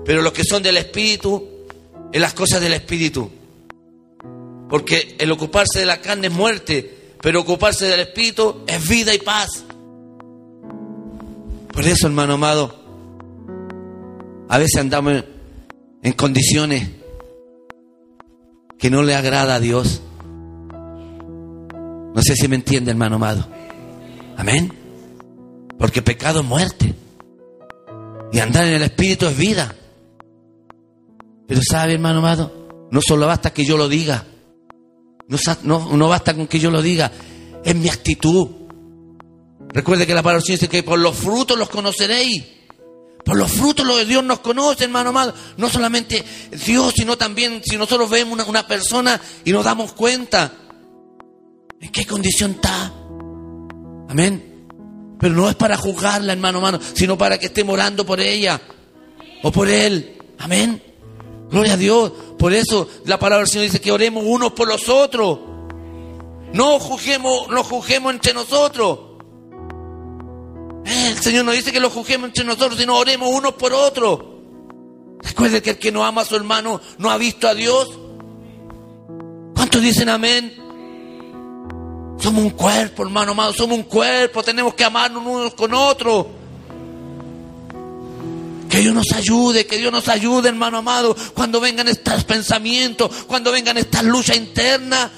pero 0.06 0.22
los 0.22 0.34
que 0.34 0.44
son 0.44 0.64
del 0.64 0.78
Espíritu, 0.78 1.48
en 2.12 2.22
las 2.22 2.34
cosas 2.34 2.62
del 2.62 2.74
Espíritu. 2.74 3.30
Porque 4.70 5.16
el 5.20 5.32
ocuparse 5.32 5.80
de 5.80 5.86
la 5.86 6.02
carne 6.02 6.28
es 6.28 6.34
muerte, 6.34 7.14
pero 7.22 7.42
ocuparse 7.42 7.86
del 7.86 8.02
Espíritu 8.02 8.64
es 8.68 8.88
vida 8.88 9.14
y 9.14 9.20
paz. 9.20 9.64
Por 11.74 11.86
eso, 11.86 12.08
hermano 12.08 12.34
amado, 12.34 12.76
a 14.50 14.58
veces 14.58 14.82
andamos 14.82 15.24
en 16.02 16.14
condiciones 16.14 16.90
que 18.78 18.90
no 18.90 19.04
le 19.04 19.16
agrada 19.16 19.56
a 19.56 19.60
Dios. 19.60 20.02
No 22.16 22.22
sé 22.22 22.36
si 22.36 22.48
me 22.48 22.56
entiende, 22.56 22.92
hermano 22.92 23.18
amado. 23.18 23.48
Amén. 24.38 24.74
Porque 25.78 26.02
pecado 26.02 26.40
es 26.40 26.46
muerte. 26.46 26.96
Y 28.32 28.40
andar 28.40 28.66
en 28.66 28.74
el 28.74 28.84
Espíritu 28.84 29.28
es 29.28 29.38
vida. 29.38 29.76
Pero 31.48 31.62
sabe, 31.68 31.94
hermano 31.94 32.20
amado, 32.20 32.88
no 32.92 33.02
solo 33.02 33.26
basta 33.26 33.52
que 33.52 33.66
yo 33.66 33.78
lo 33.78 33.90
diga. 33.90 34.26
No, 35.64 35.96
no, 35.96 36.08
basta 36.08 36.34
con 36.34 36.48
que 36.48 36.60
yo 36.60 36.72
lo 36.72 36.82
diga. 36.82 37.12
Es 37.64 37.76
mi 37.76 37.90
actitud. 37.90 38.48
Recuerde 39.70 40.08
que 40.08 40.14
la 40.14 40.24
palabra 40.24 40.44
dice 40.46 40.68
que 40.68 40.84
por 40.84 41.00
los 41.00 41.16
frutos 41.16 41.58
los 41.58 41.70
conoceréis. 41.70 42.44
Por 43.24 43.38
los 43.38 43.52
frutos 43.52 43.86
los 43.86 43.98
de 43.98 44.06
Dios 44.06 44.24
nos 44.24 44.40
conoce, 44.40 44.86
hermano 44.86 45.10
amado. 45.10 45.34
No 45.58 45.70
solamente 45.70 46.24
Dios, 46.66 46.94
sino 46.96 47.18
también 47.18 47.62
si 47.64 47.78
nosotros 47.78 48.10
vemos 48.10 48.34
una, 48.34 48.46
una 48.46 48.68
persona 48.68 49.20
y 49.46 49.52
nos 49.52 49.66
damos 49.66 49.94
cuenta 49.94 50.52
en 51.80 51.92
qué 51.92 52.06
condición 52.06 52.52
está. 52.52 52.92
Amén. 54.10 54.49
Pero 55.20 55.36
no 55.36 55.50
es 55.50 55.56
para 55.56 55.78
juzgarla, 55.78 56.34
hermano, 56.34 56.60
hermano, 56.60 56.80
sino 56.94 57.18
para 57.18 57.38
que 57.38 57.48
estemos 57.48 57.74
orando 57.74 58.06
por 58.06 58.20
ella 58.22 58.60
o 59.44 59.52
por 59.52 59.68
él. 59.70 60.18
Amén. 60.38 60.82
Gloria 61.50 61.74
a 61.74 61.78
Dios. 61.78 62.12
Por 62.38 62.54
eso 62.54 62.88
la 63.06 63.20
palabra 63.20 63.40
del 63.44 63.50
Señor 63.50 63.66
dice 63.66 63.82
que 63.82 63.92
oremos 63.92 64.24
unos 64.26 64.54
por 64.54 64.68
los 64.68 64.88
otros. 64.88 65.40
No 66.54 66.80
juzguemos, 66.80 67.50
no 67.50 67.64
juzguemos 67.64 68.14
entre 68.14 68.34
nosotros. 68.34 69.00
El 70.86 71.18
Señor 71.20 71.46
no 71.46 71.52
dice 71.52 71.72
que 71.72 71.80
lo 71.80 71.90
juzguemos 71.90 72.30
entre 72.30 72.46
nosotros, 72.46 72.80
sino 72.80 72.98
oremos 72.98 73.30
uno 73.32 73.56
por 73.58 73.74
otro. 73.74 74.40
Recuerde 75.22 75.62
que 75.62 75.72
el 75.72 75.80
que 75.80 75.92
no 75.92 76.06
ama 76.06 76.22
a 76.22 76.26
su 76.26 76.36
hermano 76.36 76.80
no 76.98 77.12
ha 77.12 77.18
visto 77.18 77.48
a 77.48 77.54
Dios. 77.54 77.90
¿Cuántos 79.54 79.82
dicen 79.82 80.08
amén? 80.08 80.59
Somos 82.22 82.44
un 82.44 82.50
cuerpo, 82.52 83.04
hermano 83.04 83.32
amado, 83.32 83.54
somos 83.54 83.78
un 83.78 83.84
cuerpo, 83.84 84.44
tenemos 84.44 84.74
que 84.74 84.84
amarnos 84.84 85.24
unos 85.26 85.54
con 85.54 85.74
otros. 85.74 86.26
Que 88.70 88.80
Dios 88.80 88.94
nos 88.94 89.12
ayude, 89.14 89.66
que 89.66 89.78
Dios 89.78 89.92
nos 89.92 90.08
ayude, 90.10 90.50
hermano 90.50 90.78
amado, 90.78 91.16
cuando 91.34 91.60
vengan 91.60 91.88
estos 91.88 92.24
pensamientos, 92.26 93.10
cuando 93.26 93.52
vengan 93.52 93.78
estas 93.78 94.04
luchas 94.04 94.38
internas. 94.38 95.10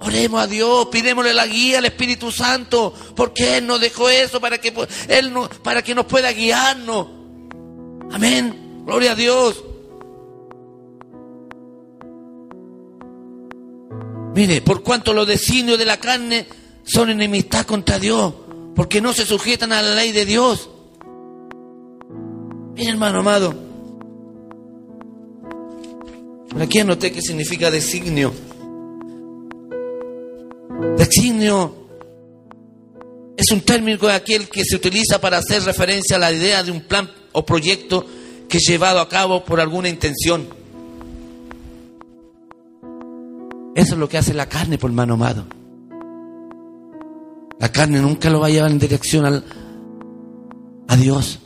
Oremos 0.00 0.42
a 0.42 0.46
Dios, 0.46 0.86
pidémosle 0.86 1.34
la 1.34 1.46
guía 1.46 1.78
al 1.78 1.84
Espíritu 1.84 2.32
Santo, 2.32 2.94
porque 3.14 3.58
Él 3.58 3.66
nos 3.66 3.80
dejó 3.80 4.08
eso 4.08 4.40
para 4.40 4.58
que 4.58 4.72
Él 5.08 5.32
para 5.62 5.82
que 5.82 5.94
nos 5.94 6.06
pueda 6.06 6.32
guiarnos. 6.32 7.06
Amén. 8.10 8.82
Gloria 8.86 9.12
a 9.12 9.14
Dios. 9.14 9.62
Mire, 14.34 14.62
por 14.62 14.82
cuanto 14.82 15.12
los 15.12 15.26
designios 15.26 15.78
de 15.78 15.84
la 15.84 15.98
carne 15.98 16.46
son 16.84 17.10
enemistad 17.10 17.66
contra 17.66 17.98
Dios, 17.98 18.32
porque 18.74 19.00
no 19.00 19.12
se 19.12 19.26
sujetan 19.26 19.72
a 19.72 19.82
la 19.82 19.94
ley 19.94 20.12
de 20.12 20.24
Dios. 20.24 20.70
Mire, 22.74 22.90
hermano 22.90 23.20
amado. 23.20 23.54
Aquí 26.60 26.80
anoté 26.80 27.12
qué 27.12 27.22
significa 27.22 27.70
designio. 27.70 28.32
Designio 30.96 31.80
es 33.36 33.50
un 33.50 33.62
término 33.62 33.98
de 33.98 34.12
aquel 34.12 34.48
que 34.48 34.64
se 34.64 34.76
utiliza 34.76 35.20
para 35.20 35.38
hacer 35.38 35.62
referencia 35.62 36.16
a 36.16 36.18
la 36.18 36.32
idea 36.32 36.62
de 36.62 36.70
un 36.70 36.82
plan 36.82 37.10
o 37.32 37.44
proyecto 37.44 38.04
que 38.48 38.58
es 38.58 38.64
llevado 38.66 39.00
a 39.00 39.08
cabo 39.08 39.44
por 39.44 39.60
alguna 39.60 39.88
intención. 39.88 40.59
Eso 43.74 43.94
es 43.94 43.98
lo 43.98 44.08
que 44.08 44.18
hace 44.18 44.34
la 44.34 44.48
carne, 44.48 44.78
por 44.78 44.90
hermano 44.90 45.14
amado. 45.14 45.44
La 47.58 47.70
carne 47.70 48.00
nunca 48.00 48.30
lo 48.30 48.40
va 48.40 48.46
a 48.46 48.50
llevar 48.50 48.70
en 48.70 48.78
dirección 48.78 49.26
al, 49.26 49.44
a 50.88 50.96
Dios. 50.96 51.40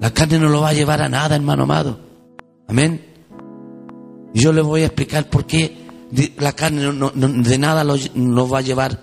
La 0.00 0.10
carne 0.12 0.38
no 0.38 0.48
lo 0.48 0.62
va 0.62 0.70
a 0.70 0.74
llevar 0.74 1.02
a 1.02 1.08
nada, 1.08 1.36
hermano 1.36 1.64
amado. 1.64 2.00
Amén. 2.66 3.04
Yo 4.34 4.52
le 4.52 4.62
voy 4.62 4.82
a 4.82 4.86
explicar 4.86 5.28
por 5.28 5.46
qué 5.46 5.76
la 6.38 6.52
carne 6.52 6.92
de 6.92 7.58
nada 7.58 7.84
lo, 7.84 8.48
va 8.48 8.58
a 8.58 8.62
llevar. 8.62 9.00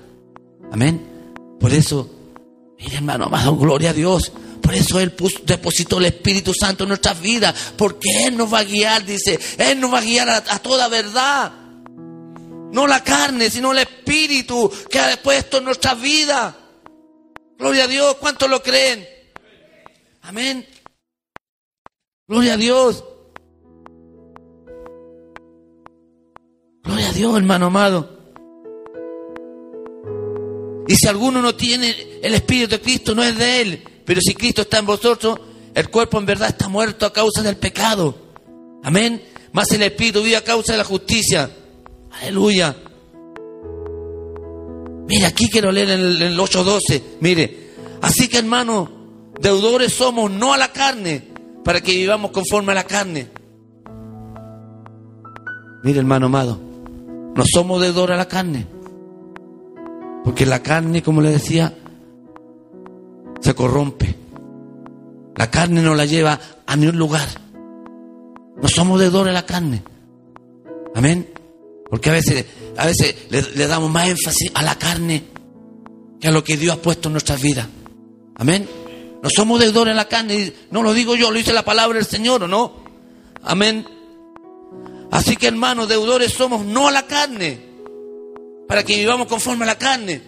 Amén. 0.72 1.34
Por 1.60 1.74
eso, 1.74 2.10
mire 2.80 2.98
hermano 2.98 3.26
amado, 3.26 3.56
gloria 3.56 3.92
a 3.92 3.94
Dios. 3.94 4.32
Por 4.66 4.74
eso 4.74 5.00
Él 5.00 5.14
depositó 5.44 6.00
el 6.00 6.06
Espíritu 6.06 6.52
Santo 6.52 6.86
en 6.86 6.90
nuestras 6.90 7.22
vidas. 7.22 7.74
Porque 7.78 8.26
Él 8.26 8.36
nos 8.36 8.52
va 8.52 8.60
a 8.60 8.64
guiar, 8.64 9.06
dice. 9.06 9.40
Él 9.60 9.80
nos 9.80 9.94
va 9.94 10.00
a 10.00 10.02
guiar 10.02 10.28
a, 10.28 10.38
a 10.38 10.58
toda 10.58 10.88
verdad. 10.88 11.52
No 12.72 12.88
la 12.88 13.04
carne, 13.04 13.52
sino 13.52 13.74
el 13.74 13.78
Espíritu 13.78 14.72
que 14.90 14.98
ha 14.98 15.22
puesto 15.22 15.60
en 15.60 15.66
nuestras 15.66 16.02
vidas. 16.02 16.56
Gloria 17.60 17.84
a 17.84 17.88
Dios. 17.88 18.16
¿Cuántos 18.16 18.50
lo 18.50 18.64
creen? 18.64 19.08
Amén. 20.24 20.66
Gloria 22.28 22.56
a 22.56 22.58
Dios. 22.58 23.04
Gloria 26.84 27.10
a 27.10 27.14
Dios, 27.14 27.38
hermano 27.38 27.68
amado. 27.68 28.34
Y 30.88 30.96
si 30.96 31.08
alguno 31.08 31.40
no 31.40 31.54
tiene 31.54 32.20
el 32.24 32.34
Espíritu 32.34 32.72
de 32.72 32.82
Cristo, 32.82 33.14
no 33.14 33.24
es 33.24 33.38
de 33.38 33.62
Él. 33.62 33.95
Pero 34.06 34.22
si 34.22 34.34
Cristo 34.36 34.62
está 34.62 34.80
en 34.80 34.86
vosotros, 34.86 35.40
el 35.74 35.90
cuerpo 35.90 36.20
en 36.20 36.26
verdad 36.26 36.50
está 36.50 36.70
muerto 36.70 37.06
a 37.06 37.14
causa 37.14 37.42
del 37.42 37.58
pecado. 37.58 38.16
Amén. 38.84 39.22
Más 39.52 39.72
el 39.72 39.82
Espíritu 39.82 40.22
vive 40.22 40.38
a 40.38 40.44
causa 40.44 40.74
de 40.74 40.78
la 40.78 40.84
justicia. 40.84 41.50
Aleluya. 42.12 42.76
Mire, 45.08 45.26
aquí 45.26 45.50
quiero 45.50 45.72
leer 45.72 45.90
en 45.90 46.00
el, 46.00 46.22
el 46.22 46.38
8.12. 46.38 47.02
Mire, 47.20 47.72
así 48.02 48.28
que 48.28 48.38
hermano, 48.38 48.90
deudores 49.40 49.94
somos 49.94 50.32
no 50.32 50.54
a 50.54 50.58
la 50.58 50.72
carne, 50.72 51.24
para 51.64 51.82
que 51.82 51.94
vivamos 51.94 52.32
conforme 52.32 52.72
a 52.72 52.76
la 52.76 52.84
carne. 52.84 53.30
Mire, 55.84 56.00
hermano 56.00 56.28
amado, 56.28 56.60
no 57.36 57.44
somos 57.46 57.82
deudores 57.82 58.16
a 58.16 58.18
la 58.18 58.28
carne. 58.28 58.68
Porque 60.24 60.46
la 60.46 60.64
carne, 60.64 61.04
como 61.04 61.22
le 61.22 61.30
decía, 61.30 61.74
se 63.46 63.54
corrompe. 63.54 64.16
La 65.36 65.52
carne 65.52 65.84
no 65.84 65.94
la 65.94 66.06
lleva 66.06 66.40
a 66.66 66.76
ningún 66.76 66.98
lugar. 66.98 67.28
No 68.60 68.68
somos 68.68 69.00
deudores 69.00 69.30
a 69.30 69.34
la 69.34 69.46
carne. 69.46 69.84
Amén. 70.96 71.30
Porque 71.88 72.10
a 72.10 72.14
veces, 72.14 72.44
a 72.76 72.88
veces 72.88 73.16
le, 73.30 73.68
damos 73.68 73.92
más 73.92 74.10
énfasis 74.10 74.50
a 74.56 74.64
la 74.64 74.80
carne 74.80 75.26
que 76.20 76.28
a 76.28 76.32
lo 76.32 76.44
que 76.44 76.58
Dios 76.58 76.76
ha 76.76 76.82
puesto 76.82 77.10
en 77.10 77.14
nuestras 77.14 77.40
vidas. 77.40 77.68
Amén. 78.36 78.68
No 79.22 79.30
somos 79.30 79.60
deudores 79.60 79.92
a 79.92 79.96
la 79.96 80.08
carne. 80.08 80.52
No 80.72 80.82
lo 80.82 80.94
digo 80.94 81.16
yo, 81.16 81.30
lo 81.30 81.38
dice 81.38 81.54
la 81.54 81.64
palabra 81.64 82.00
del 82.00 82.08
Señor, 82.08 82.42
¿o 82.44 82.48
no? 82.48 82.84
Amén. 83.44 83.86
Así 85.12 85.36
que 85.36 85.48
hermanos, 85.48 85.88
deudores 85.88 86.34
somos 86.34 86.66
no 86.66 86.88
a 86.88 86.92
la 86.92 87.06
carne, 87.06 87.60
para 88.68 88.84
que 88.84 88.96
vivamos 88.96 89.28
conforme 89.28 89.66
a 89.66 89.68
la 89.68 89.78
carne. 89.78 90.24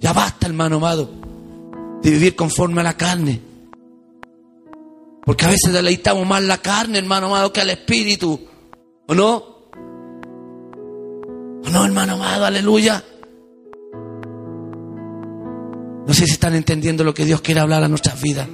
Ya 0.00 0.14
basta, 0.14 0.46
hermano 0.46 0.76
amado, 0.76 1.21
de 2.02 2.10
vivir 2.10 2.34
conforme 2.34 2.80
a 2.80 2.84
la 2.84 2.96
carne. 2.96 3.40
Porque 5.24 5.44
a 5.44 5.48
veces 5.48 5.72
deleitamos 5.72 6.26
más 6.26 6.42
la 6.42 6.58
carne, 6.58 6.98
hermano 6.98 7.26
amado, 7.26 7.52
que 7.52 7.60
al 7.60 7.70
espíritu. 7.70 8.40
¿O 9.06 9.14
no? 9.14 9.34
¿O 11.64 11.70
no, 11.70 11.84
hermano 11.84 12.14
amado? 12.14 12.44
Aleluya. 12.44 13.04
No 16.06 16.12
sé 16.12 16.26
si 16.26 16.32
están 16.32 16.54
entendiendo 16.56 17.04
lo 17.04 17.14
que 17.14 17.24
Dios 17.24 17.40
quiere 17.40 17.60
hablar 17.60 17.84
a 17.84 17.88
nuestras 17.88 18.20
vidas. 18.20 18.48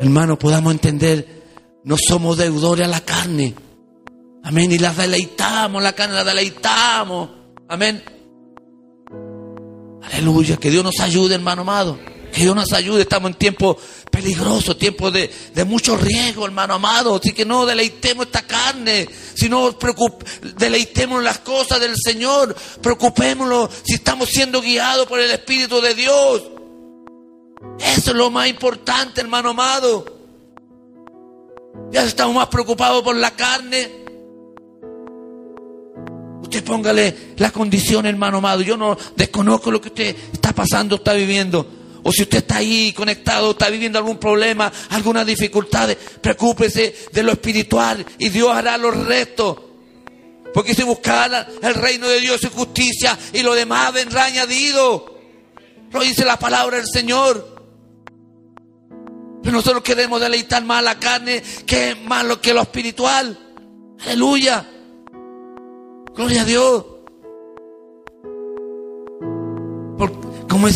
Hermano, 0.00 0.38
podamos 0.38 0.72
entender, 0.72 1.44
no 1.84 1.96
somos 1.96 2.36
deudores 2.36 2.86
a 2.86 2.90
la 2.90 3.00
carne. 3.00 3.54
Amén. 4.42 4.72
Y 4.72 4.78
la 4.78 4.92
deleitamos, 4.92 5.82
la 5.82 5.92
carne 5.92 6.16
la 6.16 6.24
deleitamos. 6.24 7.30
Amén. 7.68 8.02
Aleluya. 10.12 10.56
Que 10.56 10.70
Dios 10.70 10.84
nos 10.84 11.00
ayude, 11.00 11.34
hermano 11.34 11.62
amado. 11.62 11.98
Que 12.32 12.42
Dios 12.42 12.54
nos 12.54 12.72
ayude. 12.72 13.02
Estamos 13.02 13.30
en 13.30 13.36
tiempo 13.36 13.78
peligroso, 14.10 14.76
tiempo 14.76 15.10
de, 15.10 15.30
de 15.54 15.64
mucho 15.64 15.96
riesgo, 15.96 16.44
hermano 16.44 16.74
amado. 16.74 17.16
Así 17.16 17.32
que 17.32 17.44
no 17.44 17.66
deleitemos 17.66 18.26
esta 18.26 18.42
carne, 18.42 19.08
sino 19.34 19.76
deleitemos 20.56 21.22
las 21.22 21.38
cosas 21.40 21.80
del 21.80 21.96
Señor. 21.96 22.54
Preocupémonos 22.80 23.70
si 23.84 23.94
estamos 23.94 24.28
siendo 24.28 24.60
guiados 24.60 25.06
por 25.06 25.20
el 25.20 25.30
Espíritu 25.30 25.80
de 25.80 25.94
Dios. 25.94 26.42
Eso 27.78 28.10
es 28.10 28.16
lo 28.16 28.30
más 28.30 28.48
importante, 28.48 29.20
hermano 29.20 29.50
amado. 29.50 30.04
Ya 31.90 32.04
estamos 32.04 32.34
más 32.34 32.48
preocupados 32.48 33.02
por 33.02 33.16
la 33.16 33.32
carne 33.32 34.05
Póngale 36.62 37.34
la 37.36 37.50
condición, 37.50 38.06
hermano 38.06 38.38
amado. 38.38 38.62
Yo 38.62 38.76
no 38.76 38.96
desconozco 39.16 39.70
lo 39.70 39.80
que 39.80 39.88
usted 39.88 40.16
está 40.32 40.52
pasando, 40.52 40.96
está 40.96 41.12
viviendo. 41.12 41.66
O 42.02 42.12
si 42.12 42.22
usted 42.22 42.38
está 42.38 42.58
ahí 42.58 42.92
conectado, 42.92 43.50
está 43.50 43.68
viviendo 43.68 43.98
algún 43.98 44.18
problema, 44.18 44.72
algunas 44.90 45.26
dificultades, 45.26 45.96
preocúpese 46.20 46.94
de 47.12 47.22
lo 47.24 47.32
espiritual 47.32 48.06
y 48.18 48.28
Dios 48.28 48.50
hará 48.52 48.78
los 48.78 48.96
restos. 48.96 49.56
Porque 50.54 50.72
si 50.72 50.84
buscar 50.84 51.48
el 51.60 51.74
reino 51.74 52.06
de 52.06 52.20
Dios 52.20 52.42
y 52.44 52.46
justicia 52.46 53.18
y 53.32 53.42
lo 53.42 53.54
demás 53.54 53.92
vendrá 53.92 54.24
añadido. 54.26 55.18
Lo 55.92 56.00
dice 56.00 56.24
la 56.24 56.38
palabra 56.38 56.76
del 56.76 56.86
Señor. 56.86 57.56
Pero 59.42 59.56
nosotros 59.56 59.82
queremos 59.82 60.20
deleitar 60.20 60.64
más 60.64 60.82
la 60.82 60.98
carne 60.98 61.42
que 61.66 61.94
más 61.94 62.24
lo 62.24 62.40
que 62.40 62.54
lo 62.54 62.62
espiritual. 62.62 63.36
Aleluya. 64.00 64.75
Gloria 66.16 66.42
a 66.42 66.44
Dios. 66.44 66.84
como 70.48 70.68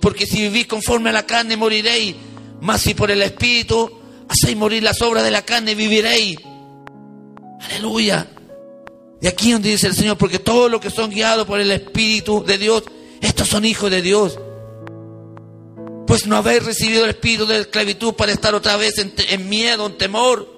porque 0.00 0.24
si 0.24 0.40
vivís 0.40 0.66
conforme 0.66 1.10
a 1.10 1.12
la 1.12 1.26
carne 1.26 1.58
moriréis, 1.58 2.16
mas 2.62 2.80
si 2.80 2.94
por 2.94 3.10
el 3.10 3.20
Espíritu 3.20 3.90
hacéis 4.26 4.56
morir 4.56 4.82
las 4.82 5.02
obras 5.02 5.22
de 5.24 5.30
la 5.30 5.42
carne 5.42 5.74
viviréis. 5.74 6.38
Aleluya. 7.60 8.26
Y 9.20 9.26
aquí 9.26 9.52
donde 9.52 9.68
dice 9.68 9.88
el 9.88 9.94
Señor, 9.94 10.16
porque 10.16 10.38
todos 10.38 10.70
los 10.70 10.80
que 10.80 10.88
son 10.88 11.10
guiados 11.10 11.46
por 11.46 11.60
el 11.60 11.70
Espíritu 11.70 12.42
de 12.44 12.56
Dios, 12.56 12.84
estos 13.20 13.48
son 13.48 13.66
hijos 13.66 13.90
de 13.90 14.00
Dios. 14.00 14.38
Pues 16.06 16.26
no 16.26 16.36
habéis 16.36 16.64
recibido 16.64 17.04
el 17.04 17.10
espíritu 17.10 17.44
de 17.44 17.58
esclavitud 17.58 18.14
para 18.14 18.32
estar 18.32 18.54
otra 18.54 18.76
vez 18.76 18.96
en, 18.98 19.12
en 19.28 19.48
miedo, 19.48 19.84
en 19.86 19.98
temor 19.98 20.55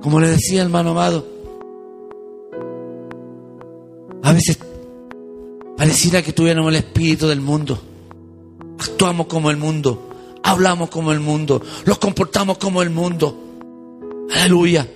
Como 0.00 0.18
le 0.18 0.28
decía 0.28 0.62
hermano 0.62 0.90
amado, 0.90 1.26
a 4.22 4.32
veces 4.32 4.58
pareciera 5.76 6.22
que 6.22 6.32
tuviéramos 6.32 6.70
el 6.70 6.78
espíritu 6.78 7.28
del 7.28 7.40
mundo. 7.40 7.78
Actuamos 8.78 9.26
como 9.26 9.50
el 9.50 9.58
mundo, 9.58 10.08
hablamos 10.42 10.88
como 10.88 11.12
el 11.12 11.20
mundo, 11.20 11.60
los 11.84 11.98
comportamos 11.98 12.56
como 12.56 12.80
el 12.82 12.90
mundo. 12.90 13.36
Aleluya. 14.34 14.88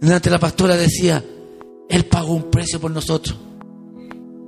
Delante 0.00 0.30
la 0.30 0.38
pastora 0.38 0.76
decía, 0.76 1.24
Él 1.88 2.04
pagó 2.04 2.34
un 2.34 2.50
precio 2.50 2.80
por 2.80 2.90
nosotros. 2.90 3.36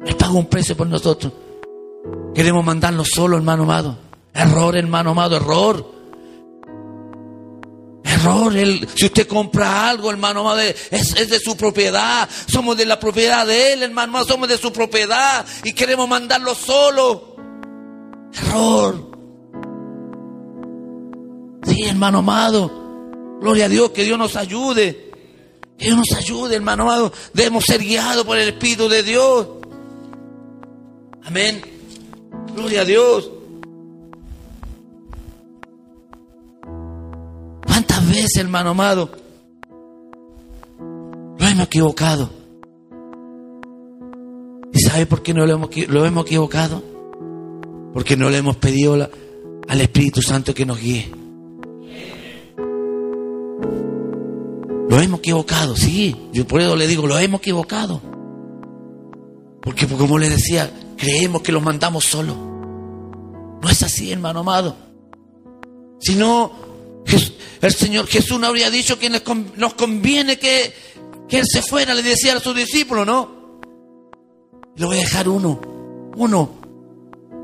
Él 0.04 0.16
pagó 0.16 0.38
un 0.38 0.46
precio 0.46 0.76
por 0.76 0.86
nosotros. 0.86 1.32
Queremos 2.34 2.64
mandarnos 2.64 3.08
solo, 3.08 3.36
hermano 3.36 3.62
amado. 3.62 3.96
Error, 4.34 4.76
hermano 4.76 5.10
amado, 5.10 5.36
error 5.36 6.01
Error, 8.22 8.52
si 8.94 9.06
usted 9.06 9.26
compra 9.26 9.88
algo, 9.88 10.10
hermano 10.10 10.40
amado, 10.40 10.60
es, 10.60 10.82
es 10.90 11.28
de 11.28 11.40
su 11.40 11.56
propiedad. 11.56 12.28
Somos 12.46 12.76
de 12.76 12.86
la 12.86 13.00
propiedad 13.00 13.46
de 13.46 13.72
Él, 13.72 13.82
hermano 13.82 14.10
amado, 14.12 14.26
somos 14.26 14.48
de 14.48 14.58
su 14.58 14.72
propiedad 14.72 15.44
y 15.64 15.72
queremos 15.72 16.08
mandarlo 16.08 16.54
solo. 16.54 17.36
Error. 18.32 19.10
Sí, 21.66 21.82
hermano 21.84 22.18
amado. 22.18 23.38
Gloria 23.40 23.64
a 23.64 23.68
Dios, 23.68 23.90
que 23.90 24.04
Dios 24.04 24.18
nos 24.18 24.36
ayude. 24.36 25.10
Que 25.76 25.86
Dios 25.86 25.98
nos 25.98 26.12
ayude, 26.12 26.54
hermano 26.54 26.84
amado. 26.84 27.12
Debemos 27.34 27.64
ser 27.64 27.82
guiados 27.82 28.24
por 28.24 28.38
el 28.38 28.50
Espíritu 28.50 28.88
de 28.88 29.02
Dios. 29.02 29.48
Amén. 31.24 31.60
Gloria 32.54 32.82
a 32.82 32.84
Dios. 32.84 33.30
Veces, 38.12 38.36
hermano 38.36 38.70
amado, 38.70 39.10
lo 41.38 41.46
hemos 41.46 41.66
equivocado? 41.66 42.30
¿Y 44.72 44.80
sabe 44.80 45.06
por 45.06 45.22
qué 45.22 45.34
no 45.34 45.44
lo 45.46 45.54
hemos, 45.54 45.70
lo 45.88 46.04
hemos 46.06 46.26
equivocado? 46.26 46.82
Porque 47.92 48.16
no 48.16 48.30
le 48.30 48.38
hemos 48.38 48.56
pedido 48.56 48.94
al 49.68 49.80
Espíritu 49.80 50.22
Santo 50.22 50.54
que 50.54 50.64
nos 50.64 50.80
guíe. 50.80 51.10
Lo 54.88 55.00
hemos 55.00 55.20
equivocado, 55.20 55.74
sí. 55.76 56.16
Yo 56.32 56.46
por 56.46 56.60
eso 56.60 56.76
le 56.76 56.86
digo, 56.86 57.06
lo 57.06 57.18
hemos 57.18 57.40
equivocado. 57.40 58.00
Porque 59.62 59.86
como 59.86 60.18
le 60.18 60.28
decía, 60.28 60.70
creemos 60.96 61.42
que 61.42 61.52
los 61.52 61.62
mandamos 61.62 62.04
solos. 62.04 62.36
No 62.36 63.68
es 63.70 63.82
así, 63.82 64.10
hermano 64.12 64.40
amado. 64.40 64.74
Si 66.00 66.14
no, 66.16 66.50
Jes- 66.50 66.71
el 67.60 67.72
Señor 67.74 68.06
Jesús 68.06 68.38
no 68.40 68.46
habría 68.46 68.70
dicho 68.70 68.98
que 68.98 69.08
nos 69.10 69.20
con- 69.20 69.52
nos 69.56 69.74
conviene 69.74 70.38
que, 70.38 70.74
que 71.28 71.38
Él 71.40 71.46
se 71.46 71.62
fuera, 71.62 71.94
le 71.94 72.02
decía 72.02 72.36
a 72.36 72.40
sus 72.40 72.54
discípulos, 72.56 73.06
¿no? 73.06 73.60
Le 74.76 74.86
voy 74.86 74.96
a 74.96 75.00
dejar 75.00 75.28
uno, 75.28 75.60
uno, 76.16 76.60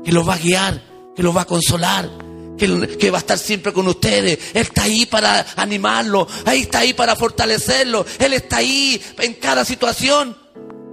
que 0.03 0.11
los 0.11 0.27
va 0.27 0.33
a 0.35 0.39
guiar, 0.39 0.83
que 1.15 1.23
los 1.23 1.35
va 1.35 1.41
a 1.41 1.45
consolar, 1.45 2.09
que, 2.57 2.97
que 2.97 3.11
va 3.11 3.19
a 3.19 3.21
estar 3.21 3.37
siempre 3.37 3.71
con 3.71 3.87
ustedes. 3.87 4.39
Él 4.53 4.63
está 4.63 4.83
ahí 4.83 5.05
para 5.05 5.45
animarlo, 5.55 6.27
ahí 6.45 6.61
está 6.61 6.79
ahí 6.79 6.93
para 6.93 7.15
fortalecerlo, 7.15 8.05
Él 8.19 8.33
está 8.33 8.57
ahí 8.57 8.99
en 9.19 9.33
cada 9.35 9.63
situación. 9.63 10.35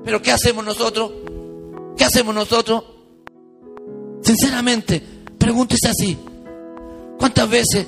Pero 0.04 0.22
¿qué 0.22 0.30
hacemos 0.30 0.64
nosotros? 0.64 1.10
¿Qué 1.96 2.04
hacemos 2.04 2.34
nosotros? 2.34 2.84
Sinceramente, 4.22 5.02
pregúntese 5.38 5.88
así. 5.88 6.16
¿Cuántas 7.18 7.48
veces 7.48 7.86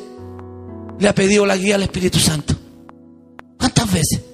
le 0.99 1.09
ha 1.09 1.15
pedido 1.15 1.47
la 1.47 1.57
guía 1.57 1.77
al 1.77 1.83
Espíritu 1.83 2.19
Santo? 2.19 2.55
¿Cuántas 3.59 3.93
veces? 3.93 4.25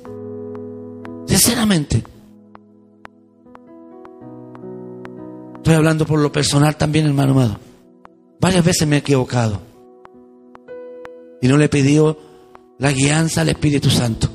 Sinceramente. 1.26 2.02
Estoy 5.56 5.74
hablando 5.74 6.06
por 6.06 6.20
lo 6.20 6.30
personal 6.30 6.76
también, 6.76 7.06
hermano 7.06 7.32
amado. 7.32 7.58
Varias 8.40 8.64
veces 8.64 8.86
me 8.86 8.96
he 8.96 8.98
equivocado. 8.98 9.60
Y 11.40 11.48
no 11.48 11.56
le 11.56 11.66
he 11.66 11.68
pedido 11.68 12.18
la 12.78 12.92
guianza 12.92 13.42
al 13.42 13.48
Espíritu 13.48 13.90
Santo. 13.90 14.28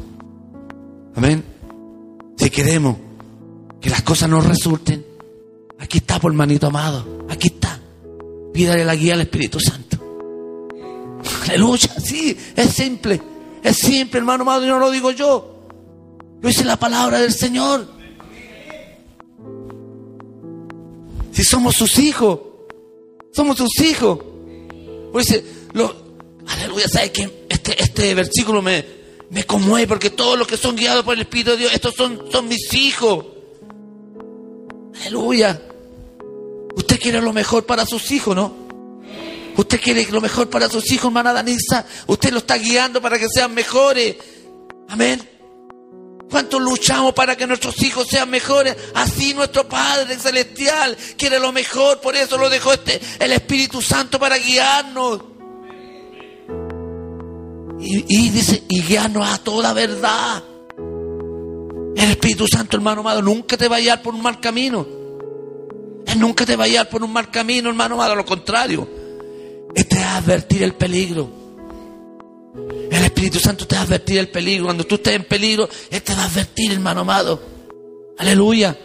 Amén. 1.16 1.44
Si 2.38 2.50
queremos 2.50 2.98
que 3.82 3.90
las 3.90 4.02
cosas 4.02 4.30
nos 4.30 4.46
resulten, 4.46 5.06
aquí 5.78 6.00
está, 6.00 6.20
por 6.20 6.34
manito 6.34 6.68
amado. 6.68 7.26
Aquí 7.30 7.48
está. 7.48 7.80
Pídale 8.54 8.86
la 8.86 8.96
guía 8.96 9.14
al 9.14 9.22
Espíritu 9.22 9.60
Santo. 9.60 9.89
Aleluya, 11.44 11.90
sí, 12.04 12.38
es 12.56 12.70
simple. 12.70 13.22
Es 13.64 13.78
simple, 13.78 14.20
hermano 14.20 14.44
amado, 14.44 14.66
y 14.66 14.68
no 14.68 14.80
lo 14.80 14.92
digo 14.92 15.12
yo. 15.12 15.68
Lo 16.42 16.48
dice 16.48 16.64
la 16.64 16.78
palabra 16.78 17.20
del 17.20 17.34
Señor. 17.34 17.88
Si 21.32 21.44
somos 21.44 21.76
sus 21.76 21.98
hijos, 22.00 22.40
somos 23.32 23.58
sus 23.58 23.80
hijos. 23.82 24.20
Pues 25.12 25.28
dice, 25.28 25.44
lo, 25.74 25.94
aleluya, 26.48 26.88
¿sabes 26.88 27.12
que 27.12 27.46
Este, 27.50 27.82
este 27.82 28.14
versículo 28.14 28.62
me, 28.62 28.86
me 29.30 29.44
conmueve 29.44 29.88
porque 29.88 30.10
todos 30.10 30.38
los 30.38 30.48
que 30.48 30.58
son 30.58 30.76
guiados 30.76 31.04
por 31.04 31.14
el 31.16 31.22
Espíritu 31.22 31.52
de 31.52 31.58
Dios, 31.58 31.74
estos 31.74 31.96
son, 31.96 32.26
son 32.32 32.48
mis 32.48 32.74
hijos. 32.74 33.26
Aleluya. 35.02 35.62
Usted 36.76 37.00
quiere 37.00 37.22
lo 37.22 37.34
mejor 37.34 37.66
para 37.66 37.86
sus 37.86 38.12
hijos, 38.12 38.36
¿no? 38.36 38.69
Usted 39.58 39.82
quiere 39.82 40.06
lo 40.12 40.22
mejor 40.22 40.50
para 40.50 40.70
sus 40.70 40.92
hijos, 40.92 41.08
hermana 41.08 41.34
Danisa. 41.34 41.86
Usted 42.08 42.32
lo 42.32 42.40
está 42.40 42.58
guiando 42.58 43.02
para 43.02 43.18
que 43.18 43.28
sean 43.28 43.54
mejores. 43.54 44.16
Amén. 44.88 45.28
¿Cuánto 46.30 46.60
luchamos 46.60 47.14
para 47.14 47.36
que 47.36 47.48
nuestros 47.48 47.82
hijos 47.82 48.08
sean 48.08 48.30
mejores? 48.30 48.76
Así 48.94 49.34
nuestro 49.34 49.68
Padre 49.68 50.16
Celestial 50.18 50.96
quiere 51.18 51.40
lo 51.40 51.52
mejor. 51.52 52.00
Por 52.02 52.16
eso 52.16 52.38
lo 52.38 52.50
dejó 52.50 52.74
este, 52.74 53.02
el 53.20 53.32
Espíritu 53.32 53.82
Santo 53.82 54.20
para 54.20 54.38
guiarnos. 54.38 55.22
Y, 57.82 58.30
dice, 58.30 58.64
y 58.68 58.82
guiarnos 58.84 59.28
a 59.28 59.38
toda 59.40 59.74
verdad. 59.74 60.44
El 61.96 62.12
Espíritu 62.12 62.48
Santo, 62.48 62.78
hermano 62.78 63.02
amado, 63.02 63.22
nunca 63.22 63.58
te 63.58 63.68
va 63.68 63.78
a 63.78 63.80
guiar 63.80 64.02
por 64.02 64.14
un 64.14 64.22
mal 64.22 64.40
camino. 64.40 64.86
Él 66.06 66.20
nunca 66.20 66.46
te 66.46 66.56
va 66.56 66.66
a 66.66 66.68
guiar 66.68 66.90
por 66.90 67.04
un 67.04 67.12
mal 67.12 67.32
camino, 67.32 67.70
hermano 67.70 67.96
amado. 67.96 68.14
A 68.14 68.16
lo 68.16 68.26
contrario, 68.26 68.88
Él 69.76 69.86
te 69.88 69.96
va 70.00 70.12
a 70.14 70.18
advertir 70.18 70.64
el 70.64 70.74
peligro. 70.74 71.30
El 72.92 73.04
Espíritu 73.04 73.40
Santo 73.40 73.68
te 73.68 73.76
va 73.76 73.82
a 73.82 73.84
advertir 73.86 74.18
el 74.18 74.30
peligro. 74.30 74.66
Cuando 74.66 74.84
tú 74.86 74.96
estés 74.96 75.16
en 75.16 75.24
peligro, 75.26 75.70
Él 75.92 76.02
te 76.02 76.14
va 76.16 76.24
a 76.24 76.26
advertir, 76.26 76.72
hermano 76.72 77.02
amado. 77.02 77.42
Aleluya. 78.18 78.78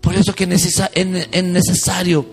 Por 0.00 0.14
eso 0.14 0.30
es 0.30 0.36
que 0.36 0.44
es 0.44 0.50
necesa- 0.50 0.90
es- 0.94 1.28
es 1.30 1.44
necesario. 1.44 2.26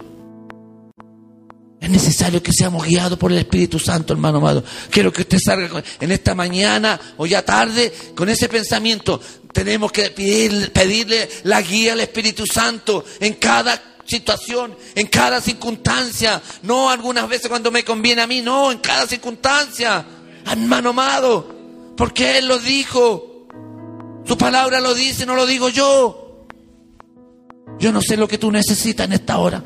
Es 1.82 1.90
necesario 1.90 2.44
que 2.44 2.52
seamos 2.52 2.86
guiados 2.86 3.18
por 3.18 3.32
el 3.32 3.38
Espíritu 3.38 3.80
Santo, 3.80 4.14
hermano 4.14 4.40
amado. 4.40 4.64
Quiero 4.90 5.14
que 5.14 5.22
usted 5.22 5.38
salga 5.44 5.82
en 6.00 6.12
esta 6.12 6.36
mañana 6.36 7.00
o 7.18 7.26
ya 7.26 7.44
tarde 7.44 7.92
con 8.16 8.28
ese 8.30 8.50
pensamiento. 8.50 9.20
Tenemos 9.54 9.92
que 9.92 10.10
pedir- 10.12 10.72
pedirle 10.74 11.30
la 11.44 11.62
guía 11.62 11.94
al 11.94 12.02
Espíritu 12.02 12.46
Santo 12.46 13.06
en 13.20 13.34
cada 13.36 13.82
situación, 14.10 14.76
en 14.96 15.08
cada 15.08 15.40
circunstancia. 15.40 16.42
No 16.64 16.90
algunas 16.90 17.30
veces 17.30 17.48
cuando 17.48 17.72
me 17.72 17.84
conviene 17.84 18.22
a 18.22 18.28
mí, 18.28 18.42
no, 18.42 18.72
en 18.72 18.80
cada 18.80 19.06
circunstancia. 19.06 20.06
Hermano 20.46 20.90
amado, 20.90 21.56
porque 21.96 22.38
Él 22.40 22.48
lo 22.48 22.58
dijo. 22.58 23.48
Su 24.26 24.38
palabra 24.38 24.80
lo 24.80 24.94
dice, 24.94 25.26
no 25.26 25.36
lo 25.36 25.46
digo 25.46 25.70
yo. 25.70 26.46
Yo 27.80 27.92
no 27.92 28.02
sé 28.02 28.18
lo 28.18 28.28
que 28.28 28.38
tú 28.38 28.52
necesitas 28.52 29.06
en 29.06 29.14
esta 29.14 29.38
hora. 29.38 29.64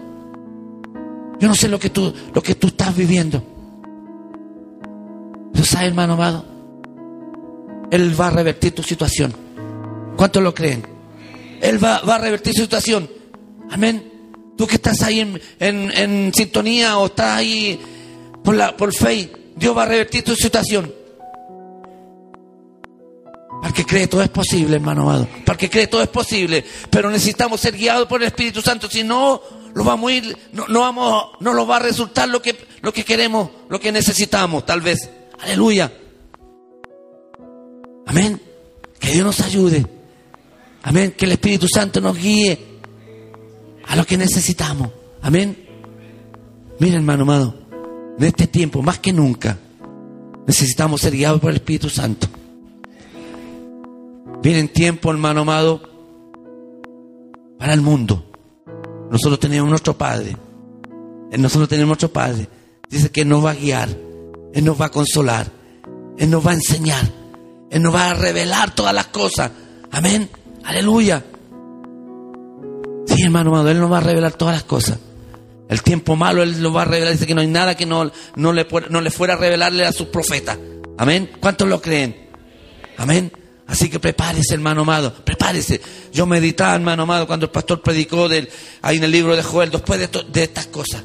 Yo 1.39 1.47
no 1.47 1.55
sé 1.55 1.67
lo 1.67 1.79
que 1.79 1.89
tú, 1.89 2.13
lo 2.33 2.41
que 2.41 2.55
tú 2.55 2.67
estás 2.67 2.95
viviendo. 2.95 3.43
Pero 5.51 5.65
sabes, 5.65 5.87
hermano 5.87 6.13
amado, 6.13 6.45
Él 7.91 8.19
va 8.19 8.27
a 8.27 8.31
revertir 8.31 8.73
tu 8.73 8.83
situación. 8.83 9.33
¿Cuántos 10.15 10.43
lo 10.43 10.53
creen? 10.53 10.85
Él 11.61 11.83
va, 11.83 12.01
va 12.01 12.15
a 12.15 12.19
revertir 12.19 12.53
su 12.53 12.61
situación. 12.61 13.09
Amén. 13.71 14.12
Tú 14.57 14.67
que 14.67 14.75
estás 14.75 15.01
ahí 15.01 15.19
en, 15.21 15.41
en- 15.59 15.91
en 15.97 16.33
sintonía 16.33 16.97
o 16.99 17.07
estás 17.07 17.37
ahí 17.37 17.79
por, 18.43 18.55
la, 18.55 18.75
por 18.77 18.93
fe, 18.93 19.31
Dios 19.55 19.75
va 19.75 19.83
a 19.83 19.87
revertir 19.87 20.23
tu 20.23 20.35
situación. 20.35 20.93
Para 23.61 23.73
que 23.73 23.85
cree 23.85 24.07
todo 24.07 24.21
es 24.21 24.29
posible, 24.29 24.75
hermano 24.75 25.03
amado. 25.03 25.27
Para 25.45 25.57
que 25.57 25.69
cree 25.69 25.87
todo 25.87 26.01
es 26.01 26.09
posible. 26.09 26.63
Pero 26.89 27.09
necesitamos 27.09 27.61
ser 27.61 27.75
guiados 27.77 28.07
por 28.07 28.21
el 28.21 28.27
Espíritu 28.27 28.61
Santo. 28.61 28.89
Si 28.89 29.03
no, 29.03 29.41
lo 29.73 29.83
vamos 29.83 30.11
no, 30.51 30.67
no 30.67 30.79
vamos, 30.81 31.25
no 31.39 31.53
nos 31.53 31.69
va 31.69 31.77
a 31.77 31.79
resultar 31.79 32.27
lo 32.27 32.41
que, 32.41 32.55
lo 32.81 32.91
que 32.91 33.05
queremos, 33.05 33.49
lo 33.69 33.79
que 33.79 33.91
necesitamos, 33.91 34.65
tal 34.65 34.81
vez. 34.81 35.09
Aleluya. 35.39 35.91
Amén. 38.05 38.41
Que 38.99 39.11
Dios 39.11 39.25
nos 39.25 39.39
ayude. 39.41 39.85
Amén. 40.83 41.13
Que 41.17 41.25
el 41.25 41.31
Espíritu 41.31 41.67
Santo 41.73 42.01
nos 42.01 42.17
guíe 42.17 42.59
a 43.93 43.95
lo 43.95 44.07
que 44.07 44.17
necesitamos. 44.17 44.89
Amén. 45.21 45.55
Mira, 46.79 46.95
hermano 46.95 47.21
amado, 47.21 47.53
en 48.17 48.25
este 48.25 48.47
tiempo, 48.47 48.81
más 48.81 48.97
que 48.97 49.13
nunca, 49.13 49.59
necesitamos 50.47 50.99
ser 50.99 51.13
guiados 51.13 51.39
por 51.39 51.51
el 51.51 51.57
Espíritu 51.57 51.91
Santo. 51.91 52.25
Vienen 54.41 54.69
tiempo, 54.69 55.11
hermano 55.11 55.41
amado, 55.41 55.79
para 57.59 57.73
el 57.73 57.81
mundo. 57.81 58.25
Nosotros 59.11 59.39
tenemos 59.39 59.69
nuestro 59.69 59.95
Padre. 59.95 60.37
Nosotros 61.37 61.69
tenemos 61.69 61.89
nuestro 61.89 62.11
Padre. 62.11 62.49
Dice 62.89 63.11
que 63.11 63.23
nos 63.23 63.45
va 63.45 63.51
a 63.51 63.55
guiar. 63.55 63.89
Él 64.55 64.65
nos 64.65 64.81
va 64.81 64.87
a 64.87 64.91
consolar. 64.91 65.45
Él 66.17 66.31
nos 66.31 66.43
va 66.43 66.49
a 66.49 66.55
enseñar. 66.55 67.07
Él 67.69 67.83
nos 67.83 67.93
va 67.93 68.09
a 68.09 68.13
revelar 68.15 68.73
todas 68.73 68.95
las 68.95 69.05
cosas. 69.09 69.51
Amén. 69.91 70.31
Aleluya. 70.63 71.23
Hermano 73.25 73.51
amado, 73.51 73.69
Él 73.69 73.79
nos 73.79 73.91
va 73.91 73.97
a 73.97 74.01
revelar 74.01 74.33
todas 74.33 74.55
las 74.55 74.63
cosas. 74.63 74.99
El 75.69 75.81
tiempo 75.81 76.15
malo 76.15 76.43
Él 76.43 76.61
lo 76.61 76.73
va 76.73 76.83
a 76.83 76.85
revelar. 76.85 77.13
Dice 77.13 77.25
que 77.25 77.35
no 77.35 77.41
hay 77.41 77.47
nada 77.47 77.75
que 77.75 77.85
no, 77.85 78.11
no, 78.35 78.53
le, 78.53 78.67
no 78.89 79.01
le 79.01 79.11
fuera 79.11 79.33
a 79.35 79.37
revelarle 79.37 79.85
a 79.85 79.91
sus 79.91 80.07
profetas. 80.07 80.57
Amén. 80.97 81.31
¿Cuántos 81.39 81.67
lo 81.67 81.81
creen? 81.81 82.29
Amén. 82.97 83.31
Así 83.65 83.89
que 83.89 83.99
prepárese, 83.99 84.53
hermano 84.53 84.81
amado, 84.81 85.13
prepárese. 85.23 85.81
Yo 86.11 86.25
meditaba, 86.25 86.75
hermano 86.75 87.03
amado, 87.03 87.25
cuando 87.25 87.45
el 87.45 87.51
pastor 87.51 87.81
predicó 87.81 88.27
del, 88.27 88.49
ahí 88.81 88.97
en 88.97 89.03
el 89.05 89.11
libro 89.11 89.35
de 89.35 89.41
Joel, 89.41 89.71
después 89.71 89.99
de, 89.99 90.09
de 90.31 90.43
estas 90.43 90.67
cosas, 90.67 91.03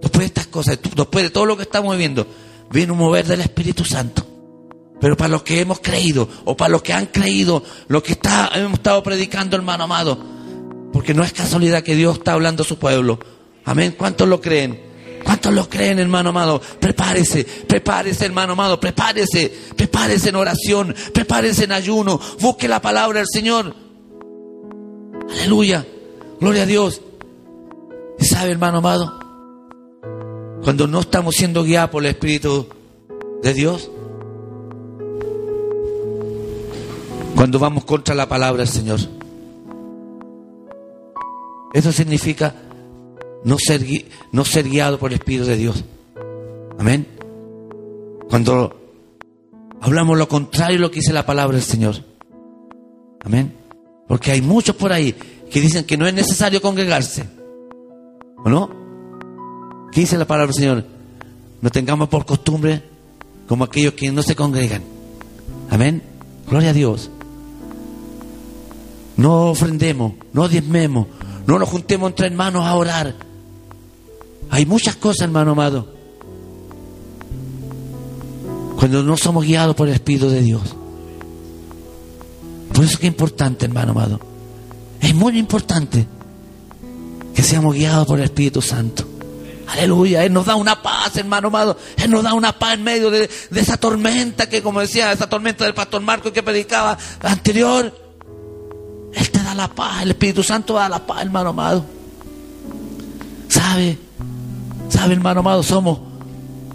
después 0.00 0.20
de 0.20 0.26
estas 0.26 0.46
cosas, 0.46 0.78
después 0.82 1.24
de 1.24 1.30
todo 1.30 1.46
lo 1.46 1.56
que 1.56 1.64
estamos 1.64 1.92
viviendo, 1.92 2.26
viene 2.70 2.92
un 2.92 2.98
mover 2.98 3.26
del 3.26 3.42
Espíritu 3.42 3.84
Santo. 3.84 4.26
Pero 5.00 5.16
para 5.16 5.28
los 5.28 5.42
que 5.42 5.60
hemos 5.60 5.80
creído, 5.80 6.28
o 6.44 6.56
para 6.56 6.70
los 6.70 6.82
que 6.82 6.92
han 6.92 7.06
creído, 7.06 7.62
lo 7.88 8.02
que 8.02 8.12
está, 8.12 8.50
hemos 8.54 8.74
estado 8.74 9.02
predicando, 9.02 9.56
hermano 9.56 9.84
amado, 9.84 10.39
porque 10.92 11.14
no 11.14 11.22
es 11.22 11.32
casualidad 11.32 11.82
que 11.82 11.96
Dios 11.96 12.18
está 12.18 12.32
hablando 12.32 12.62
a 12.62 12.66
su 12.66 12.78
pueblo. 12.78 13.18
Amén. 13.64 13.94
¿Cuántos 13.96 14.28
lo 14.28 14.40
creen? 14.40 14.90
¿Cuántos 15.24 15.52
lo 15.52 15.68
creen, 15.68 15.98
hermano 15.98 16.30
amado? 16.30 16.60
Prepárese, 16.80 17.44
prepárese, 17.44 18.24
hermano 18.24 18.54
amado, 18.54 18.80
prepárese, 18.80 19.52
prepárese 19.76 20.30
en 20.30 20.36
oración, 20.36 20.94
prepárese 21.12 21.64
en 21.64 21.72
ayuno, 21.72 22.20
busque 22.40 22.68
la 22.68 22.80
palabra 22.80 23.20
del 23.20 23.28
Señor. 23.30 23.74
Aleluya, 25.30 25.86
gloria 26.40 26.62
a 26.62 26.66
Dios. 26.66 27.00
¿Y 28.18 28.24
sabe, 28.24 28.50
hermano 28.50 28.78
amado? 28.78 29.20
Cuando 30.62 30.86
no 30.86 31.00
estamos 31.00 31.36
siendo 31.36 31.62
guiados 31.62 31.90
por 31.90 32.02
el 32.02 32.10
Espíritu 32.10 32.66
de 33.42 33.54
Dios, 33.54 33.90
cuando 37.34 37.58
vamos 37.58 37.84
contra 37.84 38.14
la 38.14 38.28
palabra 38.28 38.64
del 38.64 38.68
Señor, 38.68 39.00
eso 41.72 41.92
significa 41.92 42.54
no 43.44 43.58
ser, 43.58 44.64
guiado 44.64 44.98
por 44.98 45.10
el 45.10 45.18
Espíritu 45.18 45.46
de 45.46 45.56
Dios. 45.56 45.84
Amén. 46.78 47.06
Cuando 48.28 48.76
hablamos 49.80 50.18
lo 50.18 50.28
contrario 50.28 50.76
de 50.76 50.82
lo 50.82 50.90
que 50.90 51.00
dice 51.00 51.12
la 51.12 51.26
palabra 51.26 51.56
del 51.56 51.64
Señor. 51.64 51.96
Amén. 53.24 53.54
Porque 54.08 54.32
hay 54.32 54.42
muchos 54.42 54.76
por 54.76 54.92
ahí 54.92 55.14
que 55.50 55.60
dicen 55.60 55.84
que 55.84 55.96
no 55.96 56.06
es 56.06 56.14
necesario 56.14 56.60
congregarse. 56.60 57.28
¿O 58.44 58.48
no? 58.48 59.88
¿Qué 59.92 60.00
dice 60.00 60.18
la 60.18 60.26
palabra 60.26 60.52
del 60.52 60.54
Señor? 60.54 60.84
No 61.60 61.70
tengamos 61.70 62.08
por 62.08 62.24
costumbre 62.24 62.82
como 63.46 63.64
aquellos 63.64 63.94
que 63.94 64.10
no 64.10 64.22
se 64.22 64.34
congregan. 64.34 64.82
Amén. 65.70 66.02
Gloria 66.48 66.70
a 66.70 66.72
Dios. 66.72 67.10
No 69.16 69.50
ofrendemos, 69.50 70.14
no 70.32 70.48
diezmemos, 70.48 71.06
no 71.46 71.58
nos 71.58 71.68
juntemos 71.68 72.10
entre 72.10 72.26
hermanos 72.26 72.64
a 72.64 72.74
orar. 72.74 73.14
Hay 74.50 74.66
muchas 74.66 74.96
cosas, 74.96 75.22
hermano 75.22 75.52
amado, 75.52 75.86
cuando 78.76 79.02
no 79.02 79.16
somos 79.16 79.44
guiados 79.44 79.76
por 79.76 79.88
el 79.88 79.94
Espíritu 79.94 80.28
de 80.28 80.40
Dios. 80.40 80.62
Por 82.72 82.84
eso 82.84 82.94
es 82.94 82.98
que 82.98 83.06
es 83.06 83.12
importante, 83.12 83.66
hermano 83.66 83.92
amado. 83.92 84.20
Es 85.00 85.14
muy 85.14 85.38
importante 85.38 86.06
que 87.34 87.42
seamos 87.42 87.74
guiados 87.74 88.06
por 88.06 88.18
el 88.18 88.24
Espíritu 88.24 88.60
Santo. 88.60 89.04
Aleluya, 89.68 90.24
Él 90.24 90.32
nos 90.32 90.46
da 90.46 90.56
una 90.56 90.82
paz, 90.82 91.16
hermano 91.16 91.48
amado. 91.48 91.76
Él 91.96 92.10
nos 92.10 92.24
da 92.24 92.34
una 92.34 92.58
paz 92.58 92.74
en 92.74 92.82
medio 92.82 93.10
de, 93.10 93.30
de, 93.50 93.60
esa 93.60 93.76
tormenta 93.76 94.48
que, 94.48 94.62
como 94.62 94.80
decía, 94.80 95.12
esa 95.12 95.28
tormenta 95.28 95.64
del 95.64 95.74
pastor 95.74 96.02
Marco 96.02 96.32
que 96.32 96.42
predicaba 96.42 96.98
anterior. 97.22 98.09
Da 99.50 99.54
la 99.56 99.66
paz, 99.66 100.04
el 100.04 100.10
Espíritu 100.10 100.44
Santo 100.44 100.74
da 100.74 100.88
la 100.88 101.04
paz, 101.04 101.22
hermano 101.22 101.50
amado. 101.50 101.84
¿Sabe? 103.48 103.98
¿Sabe, 104.88 105.14
hermano 105.14 105.40
amado? 105.40 105.64
Somos, 105.64 105.98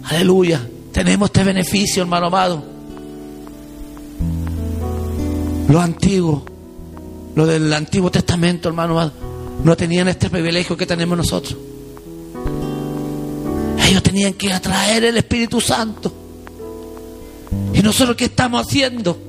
aleluya, 0.04 0.60
tenemos 0.92 1.30
este 1.30 1.42
beneficio, 1.42 2.02
hermano 2.02 2.26
amado. 2.26 2.62
Lo 5.70 5.80
antiguo, 5.80 6.44
lo 7.34 7.46
del 7.46 7.72
Antiguo 7.72 8.10
Testamento, 8.10 8.68
hermano 8.68 8.92
amado, 8.92 9.12
no 9.64 9.74
tenían 9.74 10.08
este 10.08 10.28
privilegio 10.28 10.76
que 10.76 10.84
tenemos 10.84 11.16
nosotros. 11.16 11.56
Ellos 13.88 14.02
tenían 14.02 14.34
que 14.34 14.52
atraer 14.52 15.02
el 15.04 15.16
Espíritu 15.16 15.62
Santo. 15.62 16.12
¿Y 17.72 17.80
nosotros 17.80 18.14
qué 18.16 18.26
estamos 18.26 18.66
haciendo? 18.66 19.25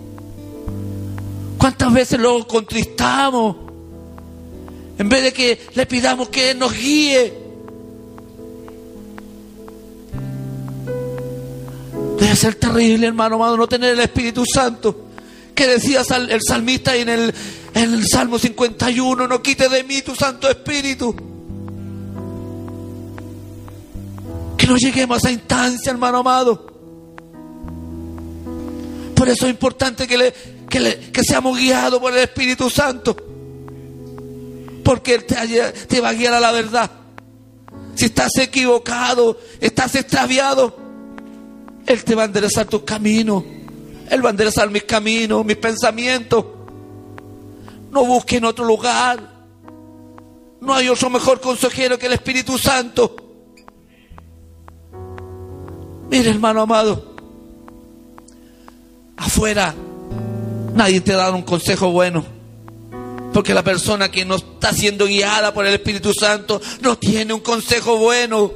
¿Cuántas 1.67 1.91
veces 1.91 2.19
lo 2.21 2.47
contristamos? 2.47 3.57
En 4.97 5.09
vez 5.09 5.21
de 5.21 5.33
que 5.33 5.59
le 5.75 5.85
pidamos 5.85 6.29
que 6.29 6.51
Él 6.51 6.59
nos 6.59 6.71
guíe. 6.71 7.33
Debe 12.21 12.35
ser 12.37 12.55
terrible, 12.55 13.07
hermano 13.07 13.35
amado, 13.35 13.57
no 13.57 13.67
tener 13.67 13.95
el 13.95 13.99
Espíritu 13.99 14.45
Santo. 14.45 15.07
Que 15.53 15.67
decía 15.67 16.03
el 16.29 16.41
salmista 16.41 16.95
en 16.95 17.09
el, 17.09 17.33
en 17.73 17.93
el 17.95 18.07
Salmo 18.07 18.39
51, 18.39 19.27
no 19.27 19.41
quite 19.41 19.67
de 19.67 19.83
mí 19.83 20.01
tu 20.01 20.15
Santo 20.15 20.49
Espíritu. 20.49 21.13
Que 24.57 24.67
no 24.67 24.77
lleguemos 24.77 25.17
a 25.17 25.17
esa 25.17 25.31
instancia, 25.31 25.91
hermano 25.91 26.19
amado. 26.19 26.65
Por 29.13 29.27
eso 29.27 29.47
es 29.47 29.51
importante 29.51 30.07
que, 30.07 30.17
le, 30.17 30.33
que, 31.11 31.23
seamos 31.23 31.57
guiados 31.57 31.99
por 31.99 32.13
el 32.13 32.19
Espíritu 32.19 32.69
Santo. 32.69 33.15
Porque 34.83 35.15
Él 35.15 35.25
te, 35.25 36.01
va 36.01 36.09
a 36.09 36.13
guiar 36.13 36.33
a 36.33 36.39
la 36.39 36.51
verdad. 36.51 36.89
Si 37.95 38.05
estás 38.05 38.37
equivocado, 38.37 39.39
estás 39.59 39.95
extraviado, 39.95 40.77
él 41.87 42.03
te 42.03 42.13
va 42.13 42.23
a 42.23 42.25
enderezar 42.25 42.67
tus 42.67 42.83
caminos. 42.83 43.43
Él 44.09 44.23
va 44.23 44.29
a 44.29 44.31
enderezar 44.31 44.69
mis 44.69 44.83
caminos, 44.83 45.43
mis 45.43 45.57
pensamientos. 45.57 46.45
No 47.89 48.05
busque 48.05 48.37
en 48.37 48.45
otro 48.45 48.65
lugar. 48.65 49.19
No 50.61 50.73
hay 50.73 50.89
otro 50.89 51.09
mejor 51.09 51.41
consejero 51.41 51.97
que 51.97 52.05
el 52.05 52.13
Espíritu 52.13 52.57
Santo. 52.57 53.15
Mire, 56.09 56.29
hermano 56.29 56.61
amado. 56.61 57.15
Afuera 59.17 59.73
nadie 60.77 61.01
te 61.01 61.13
da 61.13 61.31
un 61.31 61.41
consejo 61.41 61.91
bueno. 61.91 62.23
Porque 63.33 63.53
la 63.53 63.63
persona 63.63 64.09
que 64.09 64.23
no 64.23 64.35
está 64.35 64.71
siendo 64.71 65.05
guiada 65.05 65.53
por 65.53 65.65
el 65.65 65.73
Espíritu 65.73 66.13
Santo 66.13 66.61
no 66.81 66.97
tiene 66.97 67.33
un 67.33 67.41
consejo 67.41 67.97
bueno. 67.97 68.51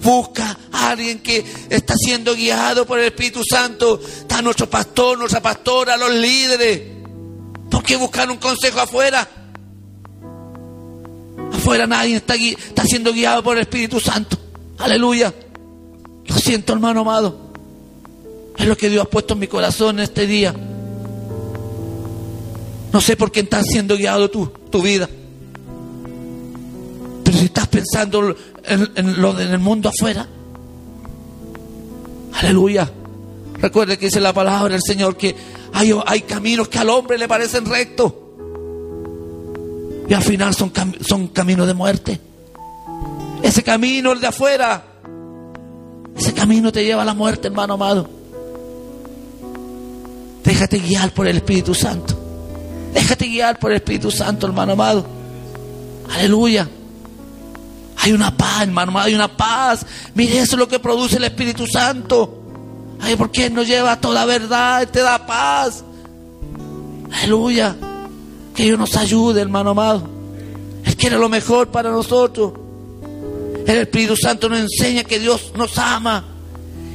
Busca 0.00 0.58
a 0.70 0.90
alguien 0.90 1.20
que 1.20 1.44
está 1.70 1.94
siendo 1.96 2.34
guiado 2.34 2.84
por 2.84 2.98
el 2.98 3.06
Espíritu 3.06 3.42
Santo. 3.48 4.00
Está 4.00 4.42
nuestro 4.42 4.68
pastor, 4.68 5.18
nuestra 5.18 5.40
pastora, 5.40 5.96
los 5.96 6.12
líderes. 6.12 6.82
¿Por 7.70 7.82
qué 7.82 7.96
buscar 7.96 8.30
un 8.30 8.36
consejo 8.36 8.80
afuera? 8.80 9.26
Afuera 11.52 11.86
nadie 11.86 12.16
está, 12.16 12.34
está 12.34 12.84
siendo 12.84 13.12
guiado 13.12 13.42
por 13.42 13.56
el 13.56 13.62
Espíritu 13.62 13.98
Santo. 13.98 14.36
Aleluya. 14.78 15.32
Lo 16.26 16.36
siento, 16.36 16.74
hermano 16.74 17.00
amado. 17.00 17.52
Es 18.58 18.66
lo 18.66 18.76
que 18.76 18.88
Dios 18.88 19.04
ha 19.04 19.10
puesto 19.10 19.34
en 19.34 19.40
mi 19.40 19.48
corazón 19.48 19.98
en 19.98 20.04
este 20.04 20.26
día. 20.26 20.54
No 22.94 23.00
sé 23.00 23.16
por 23.16 23.32
qué 23.32 23.40
estás 23.40 23.66
siendo 23.66 23.96
guiado 23.96 24.30
tú, 24.30 24.48
tu 24.70 24.80
vida. 24.80 25.08
Pero 27.24 27.36
si 27.36 27.46
estás 27.46 27.66
pensando 27.66 28.36
en, 28.62 29.20
lo 29.20 29.32
del 29.32 29.58
mundo 29.58 29.88
afuera. 29.88 30.28
Aleluya. 32.34 32.88
Recuerde 33.54 33.98
que 33.98 34.06
dice 34.06 34.20
la 34.20 34.32
palabra 34.32 34.74
del 34.74 34.80
Señor 34.80 35.16
que 35.16 35.34
hay, 35.72 35.92
hay 36.06 36.20
caminos 36.20 36.68
que 36.68 36.78
al 36.78 36.88
hombre 36.88 37.18
le 37.18 37.26
parecen 37.26 37.66
rectos. 37.66 38.12
Y 40.08 40.14
al 40.14 40.22
final 40.22 40.54
son, 40.54 40.72
son 41.00 41.26
caminos 41.26 41.66
de 41.66 41.74
muerte. 41.74 42.20
Ese 43.42 43.64
camino, 43.64 44.12
el 44.12 44.20
de 44.20 44.28
afuera, 44.28 44.84
ese 46.16 46.32
camino 46.32 46.70
te 46.70 46.84
lleva 46.84 47.02
a 47.02 47.04
la 47.04 47.14
muerte, 47.14 47.48
hermano 47.48 47.74
amado. 47.74 48.08
Déjate 50.44 50.78
guiar 50.78 51.12
por 51.12 51.26
el 51.26 51.38
Espíritu 51.38 51.74
Santo. 51.74 52.20
Déjate 52.94 53.26
guiar 53.26 53.58
por 53.58 53.72
el 53.72 53.76
Espíritu 53.76 54.10
Santo, 54.10 54.46
hermano 54.46 54.72
amado. 54.72 55.04
Aleluya. 56.14 56.68
Hay 57.96 58.12
una 58.12 58.36
paz, 58.36 58.62
hermano, 58.62 58.98
hay 58.98 59.14
una 59.14 59.36
paz. 59.36 59.84
Mire, 60.14 60.38
eso 60.38 60.54
es 60.54 60.58
lo 60.58 60.68
que 60.68 60.78
produce 60.78 61.16
el 61.16 61.24
Espíritu 61.24 61.66
Santo. 61.66 62.42
Ay, 63.00 63.16
porque 63.16 63.46
Él 63.46 63.54
nos 63.54 63.66
lleva 63.66 64.00
toda 64.00 64.24
verdad, 64.24 64.88
te 64.88 65.00
da 65.00 65.26
paz. 65.26 65.84
Aleluya. 67.12 67.76
Que 68.54 68.64
Dios 68.64 68.78
nos 68.78 68.96
ayude, 68.96 69.40
hermano 69.40 69.70
amado. 69.70 70.08
Él 70.84 70.96
quiere 70.96 71.18
lo 71.18 71.28
mejor 71.28 71.68
para 71.68 71.90
nosotros. 71.90 72.52
El 73.66 73.78
Espíritu 73.78 74.16
Santo 74.16 74.48
nos 74.48 74.60
enseña 74.60 75.02
que 75.04 75.18
Dios 75.18 75.52
nos 75.56 75.76
ama 75.78 76.24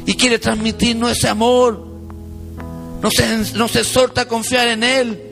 y 0.05 0.13
quiere 0.13 0.39
transmitirnos 0.39 1.11
ese 1.11 1.27
amor. 1.27 1.85
Nos 3.01 3.75
exhorta 3.75 4.21
a 4.21 4.27
confiar 4.27 4.67
en 4.69 4.83
Él. 4.83 5.28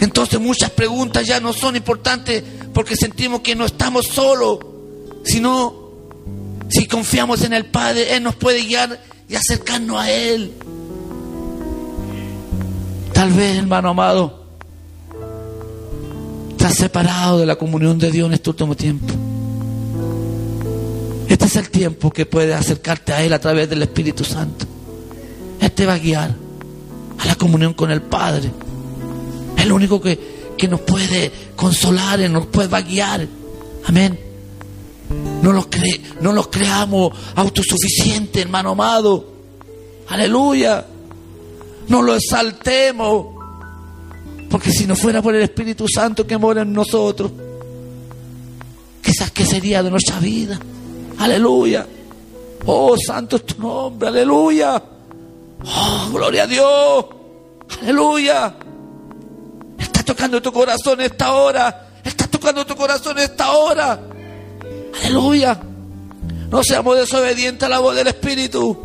Entonces 0.00 0.40
muchas 0.40 0.70
preguntas 0.70 1.26
ya 1.26 1.40
no 1.40 1.52
son 1.52 1.76
importantes 1.76 2.42
porque 2.72 2.96
sentimos 2.96 3.40
que 3.40 3.54
no 3.54 3.66
estamos 3.66 4.06
solos, 4.06 4.58
sino 5.24 5.78
Si 6.70 6.86
confiamos 6.86 7.42
en 7.42 7.52
el 7.52 7.66
Padre, 7.66 8.14
Él 8.14 8.22
nos 8.22 8.36
puede 8.36 8.62
guiar 8.62 9.00
y 9.28 9.34
acercarnos 9.34 10.00
a 10.00 10.08
Él. 10.08 10.52
Tal 13.12 13.32
vez, 13.32 13.58
hermano 13.58 13.88
amado, 13.88 14.44
estás 16.50 16.76
separado 16.76 17.40
de 17.40 17.46
la 17.46 17.56
comunión 17.56 17.98
de 17.98 18.12
Dios 18.12 18.28
en 18.28 18.34
este 18.34 18.50
último 18.50 18.76
tiempo. 18.76 19.12
Este 21.28 21.46
es 21.46 21.56
el 21.56 21.70
tiempo 21.70 22.12
que 22.12 22.24
puedes 22.24 22.54
acercarte 22.54 23.12
a 23.12 23.22
Él 23.24 23.32
a 23.32 23.40
través 23.40 23.68
del 23.68 23.82
Espíritu 23.82 24.24
Santo. 24.24 24.64
Él 25.60 25.72
te 25.72 25.86
va 25.86 25.94
a 25.94 25.98
guiar 25.98 26.36
a 27.18 27.26
la 27.26 27.34
comunión 27.34 27.74
con 27.74 27.90
el 27.90 28.00
Padre. 28.00 28.52
Es 29.60 29.66
lo 29.66 29.74
único 29.74 30.00
que, 30.00 30.18
que 30.56 30.66
nos 30.66 30.80
puede 30.80 31.30
consolar, 31.54 32.18
nos 32.30 32.46
puede 32.46 32.82
guiar. 32.82 33.28
Amén. 33.84 34.18
No 35.42 35.52
los, 35.52 35.66
cre 35.66 36.00
no 36.22 36.32
los 36.32 36.48
creamos 36.48 37.12
autosuficientes, 37.34 38.42
hermano 38.42 38.70
amado. 38.70 39.26
Aleluya. 40.08 40.86
No 41.88 42.00
lo 42.00 42.14
exaltemos. 42.16 43.26
Porque 44.48 44.72
si 44.72 44.86
no 44.86 44.96
fuera 44.96 45.20
por 45.20 45.34
el 45.34 45.42
Espíritu 45.42 45.86
Santo 45.86 46.26
que 46.26 46.38
mora 46.38 46.62
en 46.62 46.72
nosotros, 46.72 47.30
quizás 49.02 49.30
qué 49.30 49.44
sería 49.44 49.82
de 49.82 49.90
nuestra 49.90 50.18
vida. 50.20 50.58
Aleluya. 51.18 51.86
Oh, 52.64 52.96
santo 52.96 53.36
es 53.36 53.44
tu 53.44 53.60
nombre. 53.60 54.08
Aleluya. 54.08 54.82
Oh, 55.64 56.08
gloria 56.12 56.44
a 56.44 56.46
Dios. 56.46 57.04
Aleluya. 57.82 58.54
Tocando 60.10 60.42
tu 60.42 60.50
corazón 60.50 61.00
esta 61.02 61.34
hora. 61.34 61.86
Está 62.02 62.26
tocando 62.26 62.66
tu 62.66 62.74
corazón 62.74 63.16
esta 63.20 63.52
hora. 63.52 63.96
Aleluya. 65.04 65.56
No 66.50 66.64
seamos 66.64 66.96
desobedientes 66.96 67.64
a 67.64 67.68
la 67.68 67.78
voz 67.78 67.94
del 67.94 68.08
Espíritu. 68.08 68.76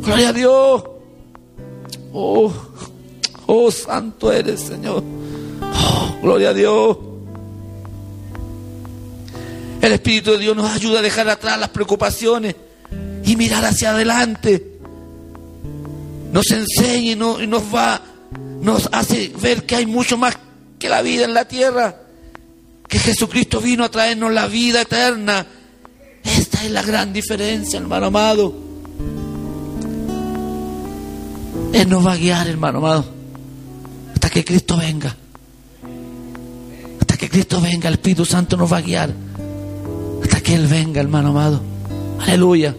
Gloria 0.00 0.30
a 0.30 0.32
Dios. 0.32 0.84
Oh, 2.14 2.50
oh, 3.44 3.70
santo 3.70 4.32
eres, 4.32 4.60
Señor. 4.60 5.04
Oh, 5.60 6.16
gloria 6.22 6.48
a 6.48 6.54
Dios. 6.54 6.96
El 9.82 9.92
Espíritu 9.92 10.30
de 10.30 10.38
Dios 10.38 10.56
nos 10.56 10.70
ayuda 10.70 11.00
a 11.00 11.02
dejar 11.02 11.28
atrás 11.28 11.60
las 11.60 11.68
preocupaciones 11.68 12.56
y 13.22 13.36
mirar 13.36 13.66
hacia 13.66 13.90
adelante. 13.90 14.78
Nos 16.32 16.50
enseña 16.52 17.12
y, 17.12 17.16
nos 17.46 17.62
va, 17.64 18.00
nos 18.64 18.88
hace 18.92 19.32
ver 19.40 19.64
que 19.64 19.76
hay 19.76 19.86
mucho 19.86 20.18
más 20.18 20.36
que 20.78 20.88
la 20.88 21.02
vida 21.02 21.24
en 21.24 21.34
la 21.34 21.46
tierra. 21.46 21.96
Que 22.88 22.98
Jesucristo 22.98 23.60
vino 23.60 23.84
a 23.84 23.90
traernos 23.90 24.32
la 24.32 24.46
vida 24.46 24.82
eterna. 24.82 25.46
Esta 26.24 26.64
es 26.64 26.70
la 26.70 26.82
gran 26.82 27.12
diferencia, 27.12 27.78
hermano 27.78 28.06
amado. 28.06 28.54
Él 31.72 31.88
nos 31.88 32.06
va 32.06 32.12
a 32.12 32.16
guiar, 32.16 32.48
hermano 32.48 32.78
amado, 32.78 33.04
hasta 34.12 34.30
que 34.30 34.44
Cristo 34.44 34.76
venga. 34.76 35.16
Hasta 37.00 37.16
que 37.16 37.28
Cristo 37.28 37.60
venga, 37.60 37.88
el 37.88 37.94
Espíritu 37.94 38.24
Santo 38.24 38.56
nos 38.56 38.72
va 38.72 38.78
a 38.78 38.82
guiar 38.82 39.24
que 40.44 40.54
Él 40.54 40.68
venga, 40.68 41.00
hermano 41.00 41.30
amado. 41.30 41.60
Aleluya. 42.20 42.76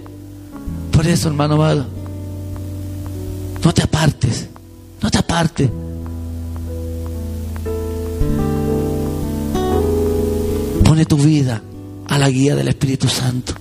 Por 0.91 1.06
eso, 1.06 1.28
hermano 1.28 1.56
amado, 1.56 1.88
no 5.36 5.50
te 5.50 5.63
apartes. 5.63 5.69
Pone 10.84 11.06
tu 11.06 11.17
vida 11.17 11.62
a 12.08 12.17
la 12.17 12.30
guía 12.30 12.56
del 12.56 12.67
Espíritu 12.67 13.08
Santo. 13.08 13.54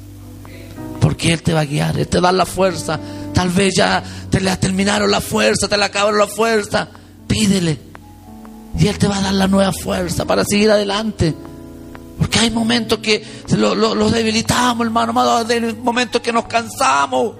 Porque 1.00 1.32
Él 1.32 1.42
te 1.42 1.52
va 1.52 1.60
a 1.60 1.64
guiar, 1.64 1.98
Él 1.98 2.08
te 2.08 2.20
va 2.20 2.28
a 2.28 2.32
dar 2.32 2.38
la 2.38 2.46
fuerza. 2.46 2.98
Tal 3.32 3.50
vez 3.50 3.74
ya 3.76 4.02
te 4.30 4.40
la 4.40 4.58
terminaron 4.58 5.10
la 5.10 5.20
fuerza, 5.20 5.68
te 5.68 5.76
la 5.76 5.86
acabaron 5.86 6.18
la 6.18 6.26
fuerza. 6.26 6.88
Pídele. 7.26 7.78
Y 8.78 8.86
Él 8.86 8.98
te 8.98 9.06
va 9.06 9.18
a 9.18 9.22
dar 9.22 9.34
la 9.34 9.48
nueva 9.48 9.72
fuerza 9.72 10.24
para 10.24 10.44
seguir 10.44 10.70
adelante. 10.70 11.34
Porque 12.18 12.38
hay 12.38 12.50
momentos 12.50 13.00
que 13.00 13.24
los 13.50 14.12
debilitamos, 14.12 14.86
hermano 14.86 15.20
hay 15.48 15.74
momentos 15.82 16.22
que 16.22 16.32
nos 16.32 16.46
cansamos. 16.46 17.34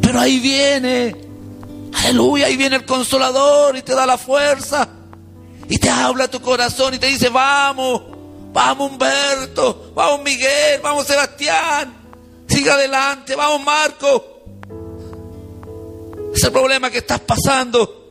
Pero 0.00 0.20
ahí 0.20 0.40
viene, 0.40 1.31
aleluya, 1.92 2.46
ahí 2.46 2.56
viene 2.56 2.76
el 2.76 2.84
consolador 2.84 3.76
y 3.76 3.82
te 3.82 3.94
da 3.94 4.06
la 4.06 4.18
fuerza. 4.18 4.88
Y 5.68 5.78
te 5.78 5.88
habla 5.88 6.28
tu 6.28 6.40
corazón 6.40 6.94
y 6.94 6.98
te 6.98 7.06
dice, 7.06 7.28
vamos, 7.28 8.02
vamos 8.52 8.90
Humberto, 8.90 9.92
vamos 9.94 10.22
Miguel, 10.22 10.80
vamos 10.82 11.06
Sebastián, 11.06 11.94
siga 12.48 12.74
adelante, 12.74 13.34
vamos 13.34 13.64
Marco. 13.64 14.42
Ese 16.34 16.50
problema 16.50 16.90
que 16.90 16.98
estás 16.98 17.20
pasando 17.20 18.10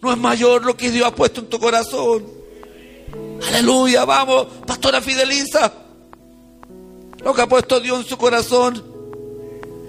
no 0.00 0.12
es 0.12 0.18
mayor 0.18 0.64
lo 0.64 0.76
que 0.76 0.90
Dios 0.90 1.06
ha 1.06 1.14
puesto 1.14 1.40
en 1.40 1.48
tu 1.48 1.58
corazón. 1.58 2.26
Aleluya, 3.48 4.04
vamos, 4.04 4.46
pastora 4.66 5.00
Fideliza. 5.00 5.72
Lo 7.24 7.34
que 7.34 7.42
ha 7.42 7.48
puesto 7.48 7.80
Dios 7.80 8.00
en 8.00 8.08
su 8.08 8.16
corazón 8.16 8.91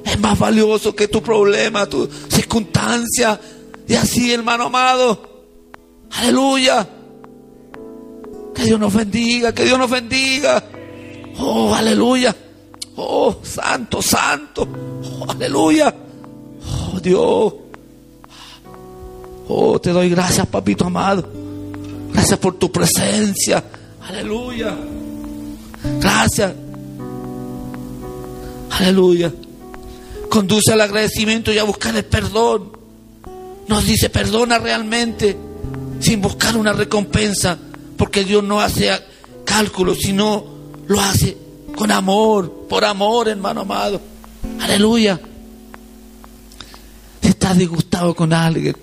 es 0.06 0.20
más 0.20 0.38
valioso 0.38 0.96
que 0.96 1.08
tu 1.08 1.22
problema, 1.22 1.86
tu 1.88 2.10
circunstancia. 2.30 3.40
Y 3.88 3.96
así, 3.96 4.34
hermano 4.34 4.66
amado. 4.66 5.34
Aleluya. 6.12 6.88
Que 8.54 8.64
Dios 8.64 8.80
nos 8.80 8.94
bendiga, 8.94 9.54
que 9.54 9.66
Dios 9.66 9.80
nos 9.80 9.90
bendiga. 9.90 10.64
Oh, 11.40 11.74
aleluya. 11.74 12.36
Oh, 12.96 13.36
santo, 13.42 14.02
santo. 14.02 14.68
Oh, 15.20 15.32
aleluya. 15.32 15.94
Oh, 16.94 17.00
Dios. 17.00 17.54
Oh, 19.48 19.80
te 19.82 19.92
doy 19.92 20.10
gracias, 20.10 20.46
papito 20.48 20.86
amado. 20.86 21.28
Gracias 22.14 22.40
por 22.40 22.56
tu 22.56 22.72
presencia. 22.72 23.64
Aleluya. 24.08 24.76
Gracias. 26.00 26.54
Aleluya. 28.70 29.32
Conduce 30.34 30.74
al 30.74 30.82
agradecimiento 30.82 31.54
y 31.54 31.60
a 31.60 31.64
buscar 31.64 31.96
el 31.96 32.06
perdón. 32.06 32.76
Nos 33.68 33.86
dice, 33.86 34.10
perdona 34.10 34.58
realmente 34.58 35.38
sin 36.00 36.22
buscar 36.22 36.58
una 36.58 36.74
recompensa. 36.74 37.56
Porque 37.96 38.24
Dios 38.24 38.44
no 38.44 38.60
hace 38.60 38.90
cálculos, 39.46 40.00
sino 40.00 40.44
lo 40.88 41.00
hace 41.00 41.38
con 41.76 41.92
amor, 41.92 42.66
por 42.68 42.84
amor, 42.84 43.28
hermano 43.28 43.62
amado. 43.62 44.02
Aleluya. 44.60 45.22
Si 47.22 47.28
estás 47.28 47.56
disgustado 47.56 48.16
con 48.16 48.34
alguien, 48.34 48.76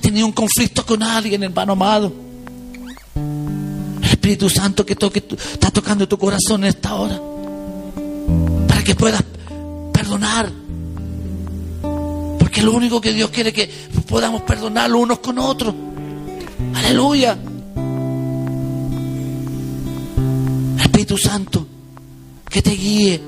tenido 0.00 0.26
un 0.26 0.32
conflicto 0.32 0.84
con 0.84 1.04
alguien, 1.04 1.44
hermano 1.44 1.74
amado. 1.74 2.12
El 4.02 4.10
Espíritu 4.10 4.50
Santo 4.50 4.84
que 4.84 4.96
toque, 4.96 5.22
está 5.52 5.70
tocando 5.70 6.08
tu 6.08 6.18
corazón 6.18 6.64
en 6.64 6.70
esta 6.70 6.96
hora. 6.96 7.35
Que 8.86 8.94
puedas 8.94 9.20
perdonar. 9.92 10.48
Porque 12.38 12.62
lo 12.62 12.72
único 12.72 13.00
que 13.00 13.12
Dios 13.12 13.30
quiere 13.30 13.48
es 13.48 13.54
que 13.56 13.68
podamos 14.08 14.42
perdonar 14.42 14.88
los 14.88 15.00
unos 15.00 15.18
con 15.18 15.40
otros. 15.40 15.74
Aleluya. 16.72 17.36
Espíritu 20.78 21.18
Santo, 21.18 21.66
que 22.48 22.62
te 22.62 22.70
guíe 22.70 23.20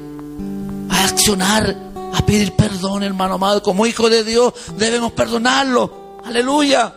a 0.90 1.04
accionar, 1.04 1.76
a 2.14 2.24
pedir 2.24 2.52
perdón, 2.52 3.02
hermano 3.02 3.34
amado. 3.34 3.60
Como 3.60 3.84
hijo 3.84 4.08
de 4.08 4.22
Dios 4.22 4.54
debemos 4.76 5.10
perdonarlo. 5.10 6.20
Aleluya. 6.24 6.94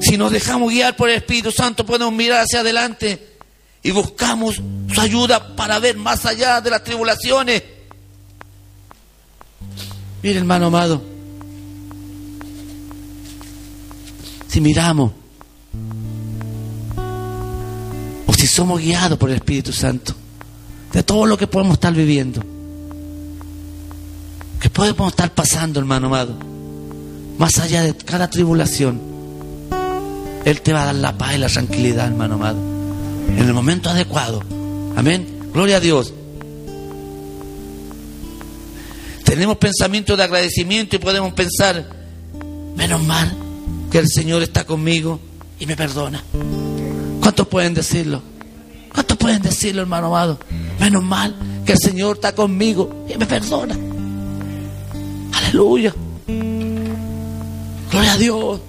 Si 0.00 0.16
nos 0.16 0.32
dejamos 0.32 0.70
guiar 0.70 0.96
por 0.96 1.10
el 1.10 1.16
Espíritu 1.16 1.52
Santo, 1.52 1.84
podemos 1.84 2.14
mirar 2.14 2.40
hacia 2.40 2.60
adelante 2.60 3.29
y 3.82 3.90
buscamos 3.92 4.60
su 4.92 5.00
ayuda 5.00 5.56
para 5.56 5.78
ver 5.78 5.96
más 5.96 6.26
allá 6.26 6.60
de 6.60 6.70
las 6.70 6.84
tribulaciones. 6.84 7.62
Mire, 10.22 10.38
hermano 10.38 10.66
amado, 10.66 11.02
si 14.48 14.60
miramos 14.60 15.12
o 18.26 18.34
si 18.34 18.46
somos 18.46 18.80
guiados 18.80 19.18
por 19.18 19.30
el 19.30 19.36
Espíritu 19.36 19.72
Santo 19.72 20.14
de 20.92 21.02
todo 21.02 21.24
lo 21.24 21.38
que 21.38 21.46
podemos 21.46 21.74
estar 21.74 21.94
viviendo, 21.94 22.42
que 24.60 24.68
podemos 24.68 25.10
estar 25.10 25.32
pasando, 25.32 25.80
hermano 25.80 26.08
amado, 26.08 26.34
más 27.38 27.58
allá 27.58 27.82
de 27.82 27.96
cada 27.96 28.28
tribulación, 28.28 29.00
Él 30.44 30.60
te 30.60 30.74
va 30.74 30.82
a 30.82 30.86
dar 30.86 30.94
la 30.96 31.16
paz 31.16 31.36
y 31.36 31.38
la 31.38 31.48
tranquilidad, 31.48 32.08
hermano 32.08 32.34
amado, 32.34 32.69
en 33.36 33.46
el 33.46 33.54
momento 33.54 33.90
adecuado. 33.90 34.42
Amén. 34.96 35.50
Gloria 35.52 35.76
a 35.76 35.80
Dios. 35.80 36.12
Tenemos 39.24 39.56
pensamientos 39.58 40.16
de 40.16 40.24
agradecimiento 40.24 40.96
y 40.96 40.98
podemos 40.98 41.32
pensar, 41.32 41.88
menos 42.76 43.02
mal 43.02 43.32
que 43.90 43.98
el 43.98 44.08
Señor 44.08 44.42
está 44.42 44.64
conmigo, 44.64 45.20
y 45.60 45.66
me 45.66 45.76
perdona. 45.76 46.24
¿Cuántos 47.20 47.46
pueden 47.46 47.74
decirlo? 47.74 48.22
¿Cuántos 48.92 49.16
pueden 49.16 49.42
decirlo, 49.42 49.82
hermano 49.82 50.08
amado? 50.08 50.40
Menos 50.80 51.04
mal 51.04 51.36
que 51.64 51.72
el 51.72 51.78
Señor 51.78 52.16
está 52.16 52.34
conmigo 52.34 53.04
y 53.08 53.16
me 53.16 53.26
perdona. 53.26 53.76
Aleluya. 55.32 55.94
Gloria 57.90 58.12
a 58.12 58.16
Dios. 58.16 58.60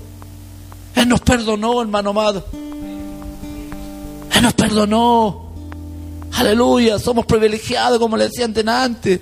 Él 0.95 1.07
nos 1.07 1.22
perdonó, 1.22 1.82
hermano 1.82 2.09
amado. 2.12 2.45
Él 4.36 4.41
nos 4.41 4.53
perdonó. 4.53 5.51
Aleluya. 6.34 6.99
Somos 6.99 7.25
privilegiados, 7.25 7.99
como 7.99 8.17
le 8.17 8.29
decía 8.29 8.49
antes. 8.67 9.19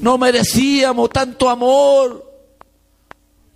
No 0.00 0.18
merecíamos 0.18 1.10
tanto 1.10 1.48
amor. 1.48 2.26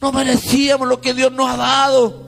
No 0.00 0.12
merecíamos 0.12 0.88
lo 0.88 1.00
que 1.00 1.14
Dios 1.14 1.32
nos 1.32 1.48
ha 1.48 1.56
dado. 1.56 2.24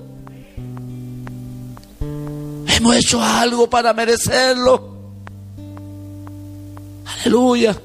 Hemos 2.66 2.96
hecho 2.96 3.22
algo 3.22 3.68
para 3.68 3.92
merecerlo. 3.92 4.96
Aleluya. 7.06 7.80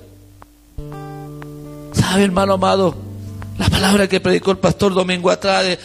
¿Sabe, 1.93 2.23
hermano 2.23 2.53
amado? 2.53 2.95
La 3.57 3.69
palabra 3.69 4.07
que 4.07 4.19
predicó 4.19 4.51
el 4.51 4.57
pastor 4.57 4.93
Domingo 4.93 5.29
atrás 5.29 5.63
de 5.63 5.79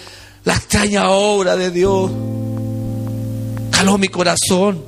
la 0.45 0.55
extraña 0.55 1.11
obra 1.11 1.57
de 1.57 1.71
Dios 1.71 2.11
caló 3.77 3.99
mi 3.99 4.09
corazón. 4.09 4.83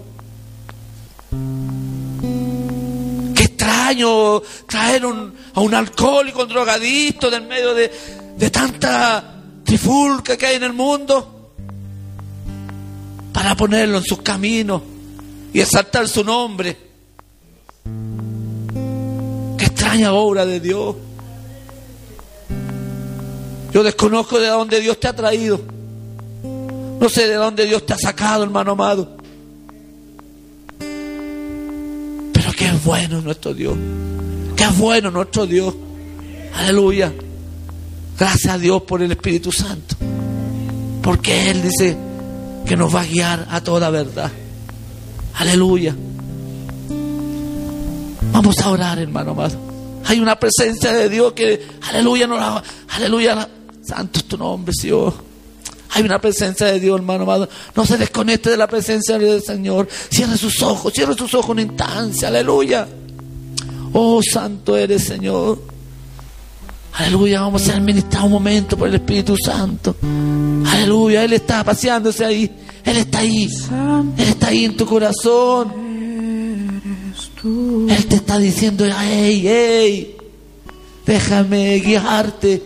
Qué 3.35 3.43
extraño 3.43 4.41
traer 4.67 5.03
a 5.03 5.61
un 5.61 5.75
alcohólico, 5.75 6.45
un 6.45 6.49
drogadicto 6.49 7.31
en 7.31 7.47
medio 7.47 7.75
de, 7.75 7.93
de 8.35 8.51
tanta 8.51 9.43
trifulca 9.63 10.39
que 10.39 10.47
hay 10.47 10.57
en 10.57 10.63
el 10.63 10.73
mundo 10.73 11.53
para 13.35 13.55
ponerlo 13.55 13.99
en 13.99 14.05
sus 14.05 14.23
caminos 14.23 14.81
y 15.53 15.61
exaltar 15.61 16.09
su 16.09 16.25
nombre. 16.25 16.75
Qué 19.59 19.65
extraña 19.67 20.15
obra 20.15 20.47
de 20.47 20.61
Dios. 20.61 20.97
Yo 23.71 23.83
desconozco 23.83 24.41
de 24.41 24.49
dónde 24.49 24.81
Dios 24.81 24.99
te 24.99 25.09
ha 25.09 25.15
traído. 25.15 25.78
No 27.01 27.09
sé 27.09 27.29
de 27.29 27.35
dónde 27.35 27.67
Dios 27.67 27.87
te 27.87 27.93
ha 27.93 27.99
sacado, 27.99 28.43
hermano 28.43 28.73
amado. 28.73 29.17
Pero 30.79 32.53
qué 32.57 32.73
bueno 32.85 33.21
nuestro 33.21 33.55
Dios. 33.55 33.77
Qué 34.57 34.67
bueno 34.77 35.11
nuestro 35.11 35.47
Dios. 35.47 35.75
Aleluya. 36.55 37.13
Gracias 38.19 38.53
a 38.53 38.59
Dios 38.59 38.83
por 38.83 39.01
el 39.01 39.13
Espíritu 39.13 39.53
Santo. 39.53 39.95
Porque 41.03 41.51
Él 41.51 41.63
dice 41.63 41.97
que 42.67 42.77
nos 42.77 42.95
va 42.95 43.03
a 43.03 43.07
guiar 43.07 43.47
a 43.51 43.61
toda 43.61 43.91
verdad. 43.91 44.31
Aleluya. 45.35 45.95
Vamos 48.33 48.59
a 48.59 48.71
orar, 48.71 48.99
hermano 48.99 49.31
amado. 49.31 49.57
Hay 50.05 50.19
una 50.19 50.39
presencia 50.39 50.93
de 50.93 51.09
Dios 51.09 51.33
que, 51.33 51.65
aleluya, 51.89 52.27
no 52.27 52.37
la, 52.37 52.63
aleluya, 52.89 53.49
santo 53.83 54.19
es 54.19 54.25
tu 54.25 54.37
nombre, 54.37 54.73
Señor. 54.75 55.28
Hay 55.91 56.03
una 56.03 56.21
presencia 56.21 56.67
de 56.67 56.81
Dios, 56.81 56.97
hermano 56.99 57.25
amado. 57.25 57.49
No 57.75 57.87
se 57.87 57.97
desconecte 57.97 58.51
de 58.51 58.57
la 58.57 58.67
presencia 58.67 59.19
del 59.19 59.43
Señor. 59.43 59.89
Cierre 60.11 60.37
sus 60.37 60.63
ojos, 60.63 60.93
cierre 60.93 61.15
sus 61.15 61.33
ojos 61.35 61.57
en 61.57 61.65
instancia, 61.69 62.29
aleluya. 62.29 62.87
Oh, 63.93 64.21
santo 64.23 64.77
eres, 64.77 65.05
Señor. 65.05 65.61
Aleluya, 66.93 67.43
vamos 67.43 67.63
a 67.63 67.67
ser 67.67 67.75
administrados 67.77 68.27
un 68.27 68.33
momento 68.33 68.77
por 68.77 68.89
el 68.89 68.95
Espíritu 68.97 69.37
Santo. 69.37 69.97
Aleluya, 70.67 71.25
Él 71.25 71.33
está 71.33 71.63
paseándose 71.65 72.25
ahí. 72.25 72.51
Él 72.85 72.97
está 72.97 73.21
ahí. 73.21 73.49
Él 74.17 74.29
está 74.29 74.49
ahí 74.49 74.65
en 74.65 74.77
tu 74.77 74.85
corazón. 74.85 75.73
Él 77.89 78.07
te 78.07 78.17
está 78.17 78.39
diciendo, 78.39 78.85
hey, 78.85 79.43
hey, 79.45 80.17
déjame 81.07 81.79
guiarte. 81.79 82.63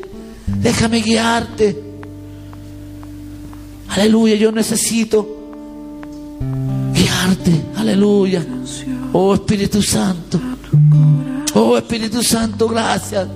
Déjame 0.47 1.03
guiarte. 1.03 1.92
Aleluya, 3.93 4.37
yo 4.37 4.51
necesito 4.53 5.27
guiarte. 6.95 7.63
Aleluya. 7.77 8.45
Oh 9.13 9.35
Espíritu 9.35 9.83
Santo. 9.83 10.41
Oh 11.55 11.77
Espíritu 11.77 12.23
Santo, 12.23 12.69
gracias. 12.69 13.29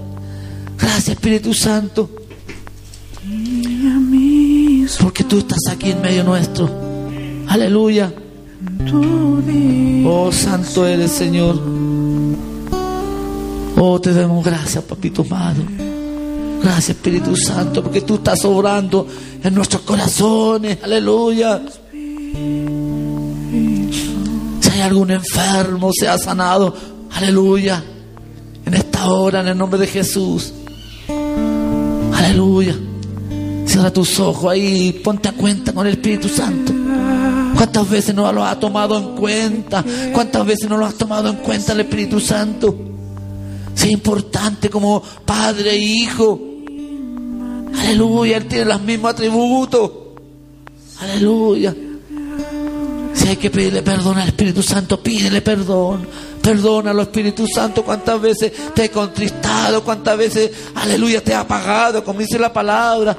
Gracias 0.78 1.08
Espíritu 1.08 1.52
Santo. 1.52 2.10
Porque 5.02 5.24
tú 5.24 5.38
estás 5.38 5.66
aquí 5.70 5.90
en 5.90 6.00
medio 6.00 6.24
nuestro. 6.24 6.70
Aleluya. 7.48 8.12
Oh 10.04 10.30
Santo 10.32 10.86
eres 10.86 11.12
Señor. 11.12 11.60
Oh, 13.78 14.00
te 14.00 14.14
damos 14.14 14.42
gracias, 14.42 14.82
papito 14.84 15.20
amado. 15.20 15.85
Gracias, 16.66 16.96
Espíritu 16.96 17.36
Santo, 17.36 17.80
porque 17.80 18.00
tú 18.00 18.16
estás 18.16 18.44
obrando 18.44 19.06
en 19.40 19.54
nuestros 19.54 19.82
corazones. 19.82 20.78
Aleluya. 20.82 21.62
Si 24.60 24.70
hay 24.72 24.80
algún 24.80 25.12
enfermo, 25.12 25.92
sea 25.92 26.18
sanado. 26.18 26.74
Aleluya. 27.12 27.84
En 28.64 28.74
esta 28.74 29.06
hora, 29.06 29.42
en 29.42 29.46
el 29.46 29.56
nombre 29.56 29.78
de 29.78 29.86
Jesús. 29.86 30.52
Aleluya. 32.12 32.74
Cierra 33.64 33.92
tus 33.92 34.18
ojos 34.18 34.50
ahí, 34.50 35.00
ponte 35.04 35.28
a 35.28 35.32
cuenta 35.34 35.72
con 35.72 35.86
el 35.86 35.92
Espíritu 35.92 36.28
Santo. 36.28 36.72
¿Cuántas 37.54 37.88
veces 37.88 38.12
no 38.12 38.32
lo 38.32 38.44
has 38.44 38.58
tomado 38.58 38.98
en 38.98 39.14
cuenta? 39.14 39.84
¿Cuántas 40.12 40.44
veces 40.44 40.68
no 40.68 40.76
lo 40.78 40.86
has 40.86 40.96
tomado 40.96 41.28
en 41.28 41.36
cuenta 41.36 41.74
el 41.74 41.80
Espíritu 41.80 42.18
Santo? 42.18 42.76
Es 43.76 43.86
importante 43.86 44.68
como 44.68 45.00
Padre 45.24 45.70
e 45.70 45.78
Hijo. 45.78 46.55
Aleluya, 47.78 48.36
Él 48.38 48.46
tiene 48.46 48.64
los 48.64 48.80
mismos 48.80 49.12
atributos. 49.12 49.90
Aleluya. 51.00 51.74
Si 53.14 53.28
hay 53.28 53.36
que 53.36 53.50
pedirle 53.50 53.82
perdón 53.82 54.18
al 54.18 54.28
Espíritu 54.28 54.62
Santo, 54.62 55.02
pídele 55.02 55.40
perdón. 55.42 56.06
Perdónalo, 56.42 57.02
Espíritu 57.02 57.46
Santo, 57.48 57.84
cuántas 57.84 58.20
veces 58.20 58.52
te 58.72 58.84
he 58.84 58.90
contristado, 58.90 59.82
cuántas 59.82 60.16
veces, 60.16 60.50
aleluya, 60.76 61.22
te 61.22 61.32
he 61.32 61.34
apagado, 61.34 62.04
como 62.04 62.20
dice 62.20 62.38
la 62.38 62.52
palabra. 62.52 63.18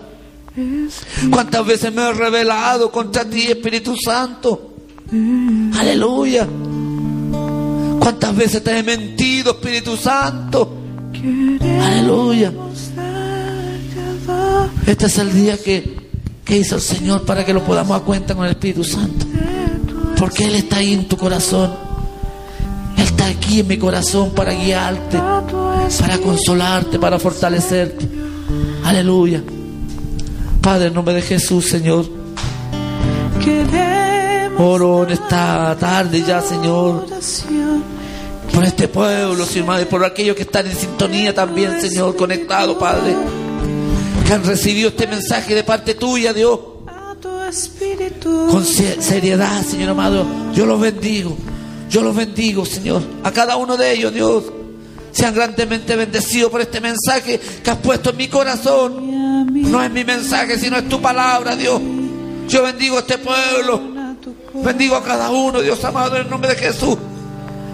Cuántas 1.30 1.66
veces 1.66 1.94
me 1.94 2.04
he 2.04 2.14
revelado 2.14 2.92
contra 2.92 3.26
ti, 3.26 3.48
Espíritu 3.48 3.96
Santo. 3.98 4.74
Aleluya. 5.78 6.48
Cuántas 8.00 8.36
veces 8.36 8.64
te 8.64 8.80
he 8.80 8.84
mentido, 8.84 9.52
Espíritu 9.52 9.98
Santo. 9.98 10.74
Aleluya. 11.82 12.54
Este 14.86 15.06
es 15.06 15.18
el 15.18 15.34
día 15.34 15.58
que, 15.58 15.98
que 16.46 16.58
hizo 16.58 16.76
el 16.76 16.82
Señor 16.82 17.26
para 17.26 17.46
que 17.46 17.54
lo 17.54 17.64
podamos 17.64 17.98
dar 17.98 18.06
cuenta 18.06 18.36
con 18.36 18.46
el 18.46 18.52
Espíritu 18.52 18.84
Santo. 18.84 19.26
Porque 20.18 20.46
Él 20.46 20.56
está 20.56 20.78
ahí 20.78 20.94
en 20.94 21.08
tu 21.08 21.18
corazón 21.18 21.88
está 23.08 23.28
aquí 23.28 23.62
en 23.62 23.68
mi 23.68 23.78
corazón 23.78 24.32
para 24.32 24.54
guiarte, 24.54 25.18
para 25.18 26.18
consolarte, 26.20 27.00
para 27.00 27.18
fortalecerte. 27.18 28.08
Aleluya. 28.84 29.42
Padre, 30.62 30.88
en 30.88 30.94
nombre 30.94 31.16
de 31.16 31.22
Jesús, 31.22 31.66
Señor. 31.66 32.06
Oro 34.60 35.04
en 35.04 35.12
esta 35.12 35.76
tarde 35.80 36.24
ya, 36.26 36.42
Señor. 36.42 37.06
Por 38.54 38.64
este 38.64 38.88
pueblo, 38.88 39.46
Señor, 39.46 39.82
y 39.82 39.86
por 39.86 40.04
aquellos 40.04 40.36
que 40.36 40.44
están 40.44 40.68
en 40.68 40.76
sintonía 40.76 41.34
también, 41.34 41.80
Señor, 41.80 42.16
conectados, 42.16 42.78
Padre. 42.78 43.16
Que 44.28 44.34
han 44.34 44.44
recibido 44.44 44.90
este 44.90 45.08
mensaje 45.08 45.56
de 45.56 45.64
parte 45.64 45.94
tuya, 45.94 46.34
Dios. 46.34 46.60
Con 48.52 48.66
seriedad, 48.66 49.64
Señor 49.64 49.92
amado. 49.92 50.26
Yo 50.54 50.66
los 50.66 50.82
bendigo. 50.82 51.38
Yo 51.90 52.02
los 52.02 52.14
bendigo, 52.14 52.66
Señor. 52.66 53.02
A 53.24 53.32
cada 53.32 53.56
uno 53.56 53.78
de 53.78 53.94
ellos, 53.94 54.14
Dios. 54.14 54.44
Sean 55.14 55.34
grandemente 55.34 55.96
bendecidos 55.96 56.52
por 56.52 56.60
este 56.60 56.82
mensaje 56.82 57.40
que 57.64 57.72
has 57.72 57.78
puesto 57.78 58.10
en 58.10 58.18
mi 58.18 58.28
corazón. 58.28 59.48
No 59.54 59.82
es 59.82 59.90
mi 59.92 60.04
mensaje, 60.04 60.60
sino 60.60 60.76
es 60.76 60.90
tu 60.90 61.02
palabra, 61.02 61.56
Dios. 61.56 61.82
Yo 62.50 62.64
bendigo 62.64 62.98
a 62.98 63.00
este 63.00 63.18
pueblo. 63.20 63.82
Bendigo 64.56 64.98
a 64.98 65.06
cada 65.06 65.32
uno, 65.32 65.62
Dios 65.62 65.82
amado, 65.86 66.18
en 66.18 66.24
el 66.24 66.30
nombre 66.30 66.50
de 66.50 66.56
Jesús. 66.58 66.98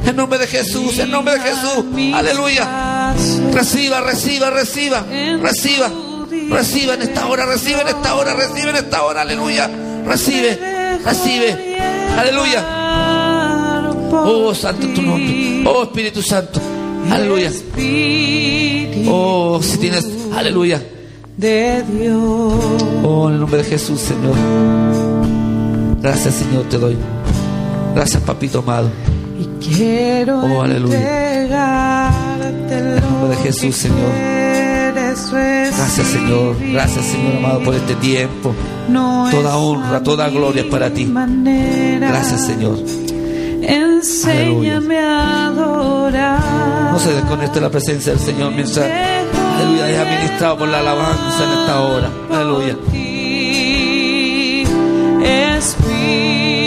En 0.06 0.16
nombre 0.16 0.38
de 0.38 0.46
Jesús, 0.46 1.00
en 1.00 1.10
nombre 1.10 1.34
de 1.34 1.40
Jesús. 1.40 1.84
Aleluya. 2.14 3.16
Reciba, 3.52 4.02
reciba, 4.02 4.52
reciba, 4.52 5.04
reciba. 5.42 6.13
Reciba 6.50 6.94
en 6.96 7.02
esta 7.04 7.28
hora, 7.28 7.46
recibe 7.46 7.82
en 7.82 7.88
esta 7.88 8.16
hora, 8.16 8.34
recibe 8.34 8.70
en 8.70 8.76
esta 8.78 9.04
hora. 9.04 9.22
Aleluya. 9.22 9.70
Recibe, 10.06 10.60
recibe. 11.04 11.78
Aleluya. 12.18 12.64
Oh, 14.26 14.54
santo 14.54 14.88
tu 14.94 15.02
nombre. 15.02 15.64
Oh, 15.66 15.84
Espíritu 15.84 16.22
Santo. 16.22 16.60
Aleluya. 17.12 17.52
Oh, 19.08 19.60
si 19.62 19.78
tienes, 19.78 20.08
aleluya. 20.36 20.82
de 21.38 21.84
Dios. 21.84 22.54
Oh, 23.04 23.28
en 23.28 23.34
el 23.36 23.40
nombre 23.40 23.58
de 23.60 23.64
Jesús, 23.64 24.00
Señor. 24.02 24.36
Gracias, 26.02 26.36
Señor, 26.36 26.64
te 26.70 26.78
doy. 26.78 26.98
Gracias, 27.96 28.22
papito 28.24 28.60
amado. 28.60 28.90
Y 29.40 29.46
quiero 29.66 30.40
Oh, 30.42 30.62
aleluya. 30.62 30.98
En 32.70 32.72
el 32.72 33.02
nombre 33.02 33.30
de 33.30 33.44
Jesús, 33.44 33.76
Señor. 33.76 34.53
Gracias, 35.16 36.08
Señor. 36.08 36.56
Gracias, 36.60 37.06
Señor 37.06 37.36
amado, 37.38 37.60
por 37.62 37.76
este 37.76 37.96
tiempo. 37.96 38.56
Toda 39.32 39.58
honra, 39.58 40.02
toda 40.02 40.30
gloria 40.30 40.64
es 40.64 40.68
para 40.70 40.90
ti. 40.90 41.06
Gracias, 41.06 42.46
Señor. 42.46 42.80
Enséñame 43.62 44.98
a 45.00 45.48
adorar. 45.48 46.92
No 46.92 47.00
se 47.00 47.14
desconecte 47.14 47.62
la 47.62 47.70
presencia 47.70 48.14
del 48.14 48.22
Señor 48.22 48.52
mientras, 48.52 48.78
aleluya, 48.78 49.90
es 49.90 50.00
administrado 50.00 50.58
por 50.58 50.68
la 50.68 50.80
alabanza 50.80 51.44
en 51.44 51.60
esta 51.60 51.80
hora. 51.82 52.10
Aleluya. 52.32 52.76
Espíritu 55.24 56.63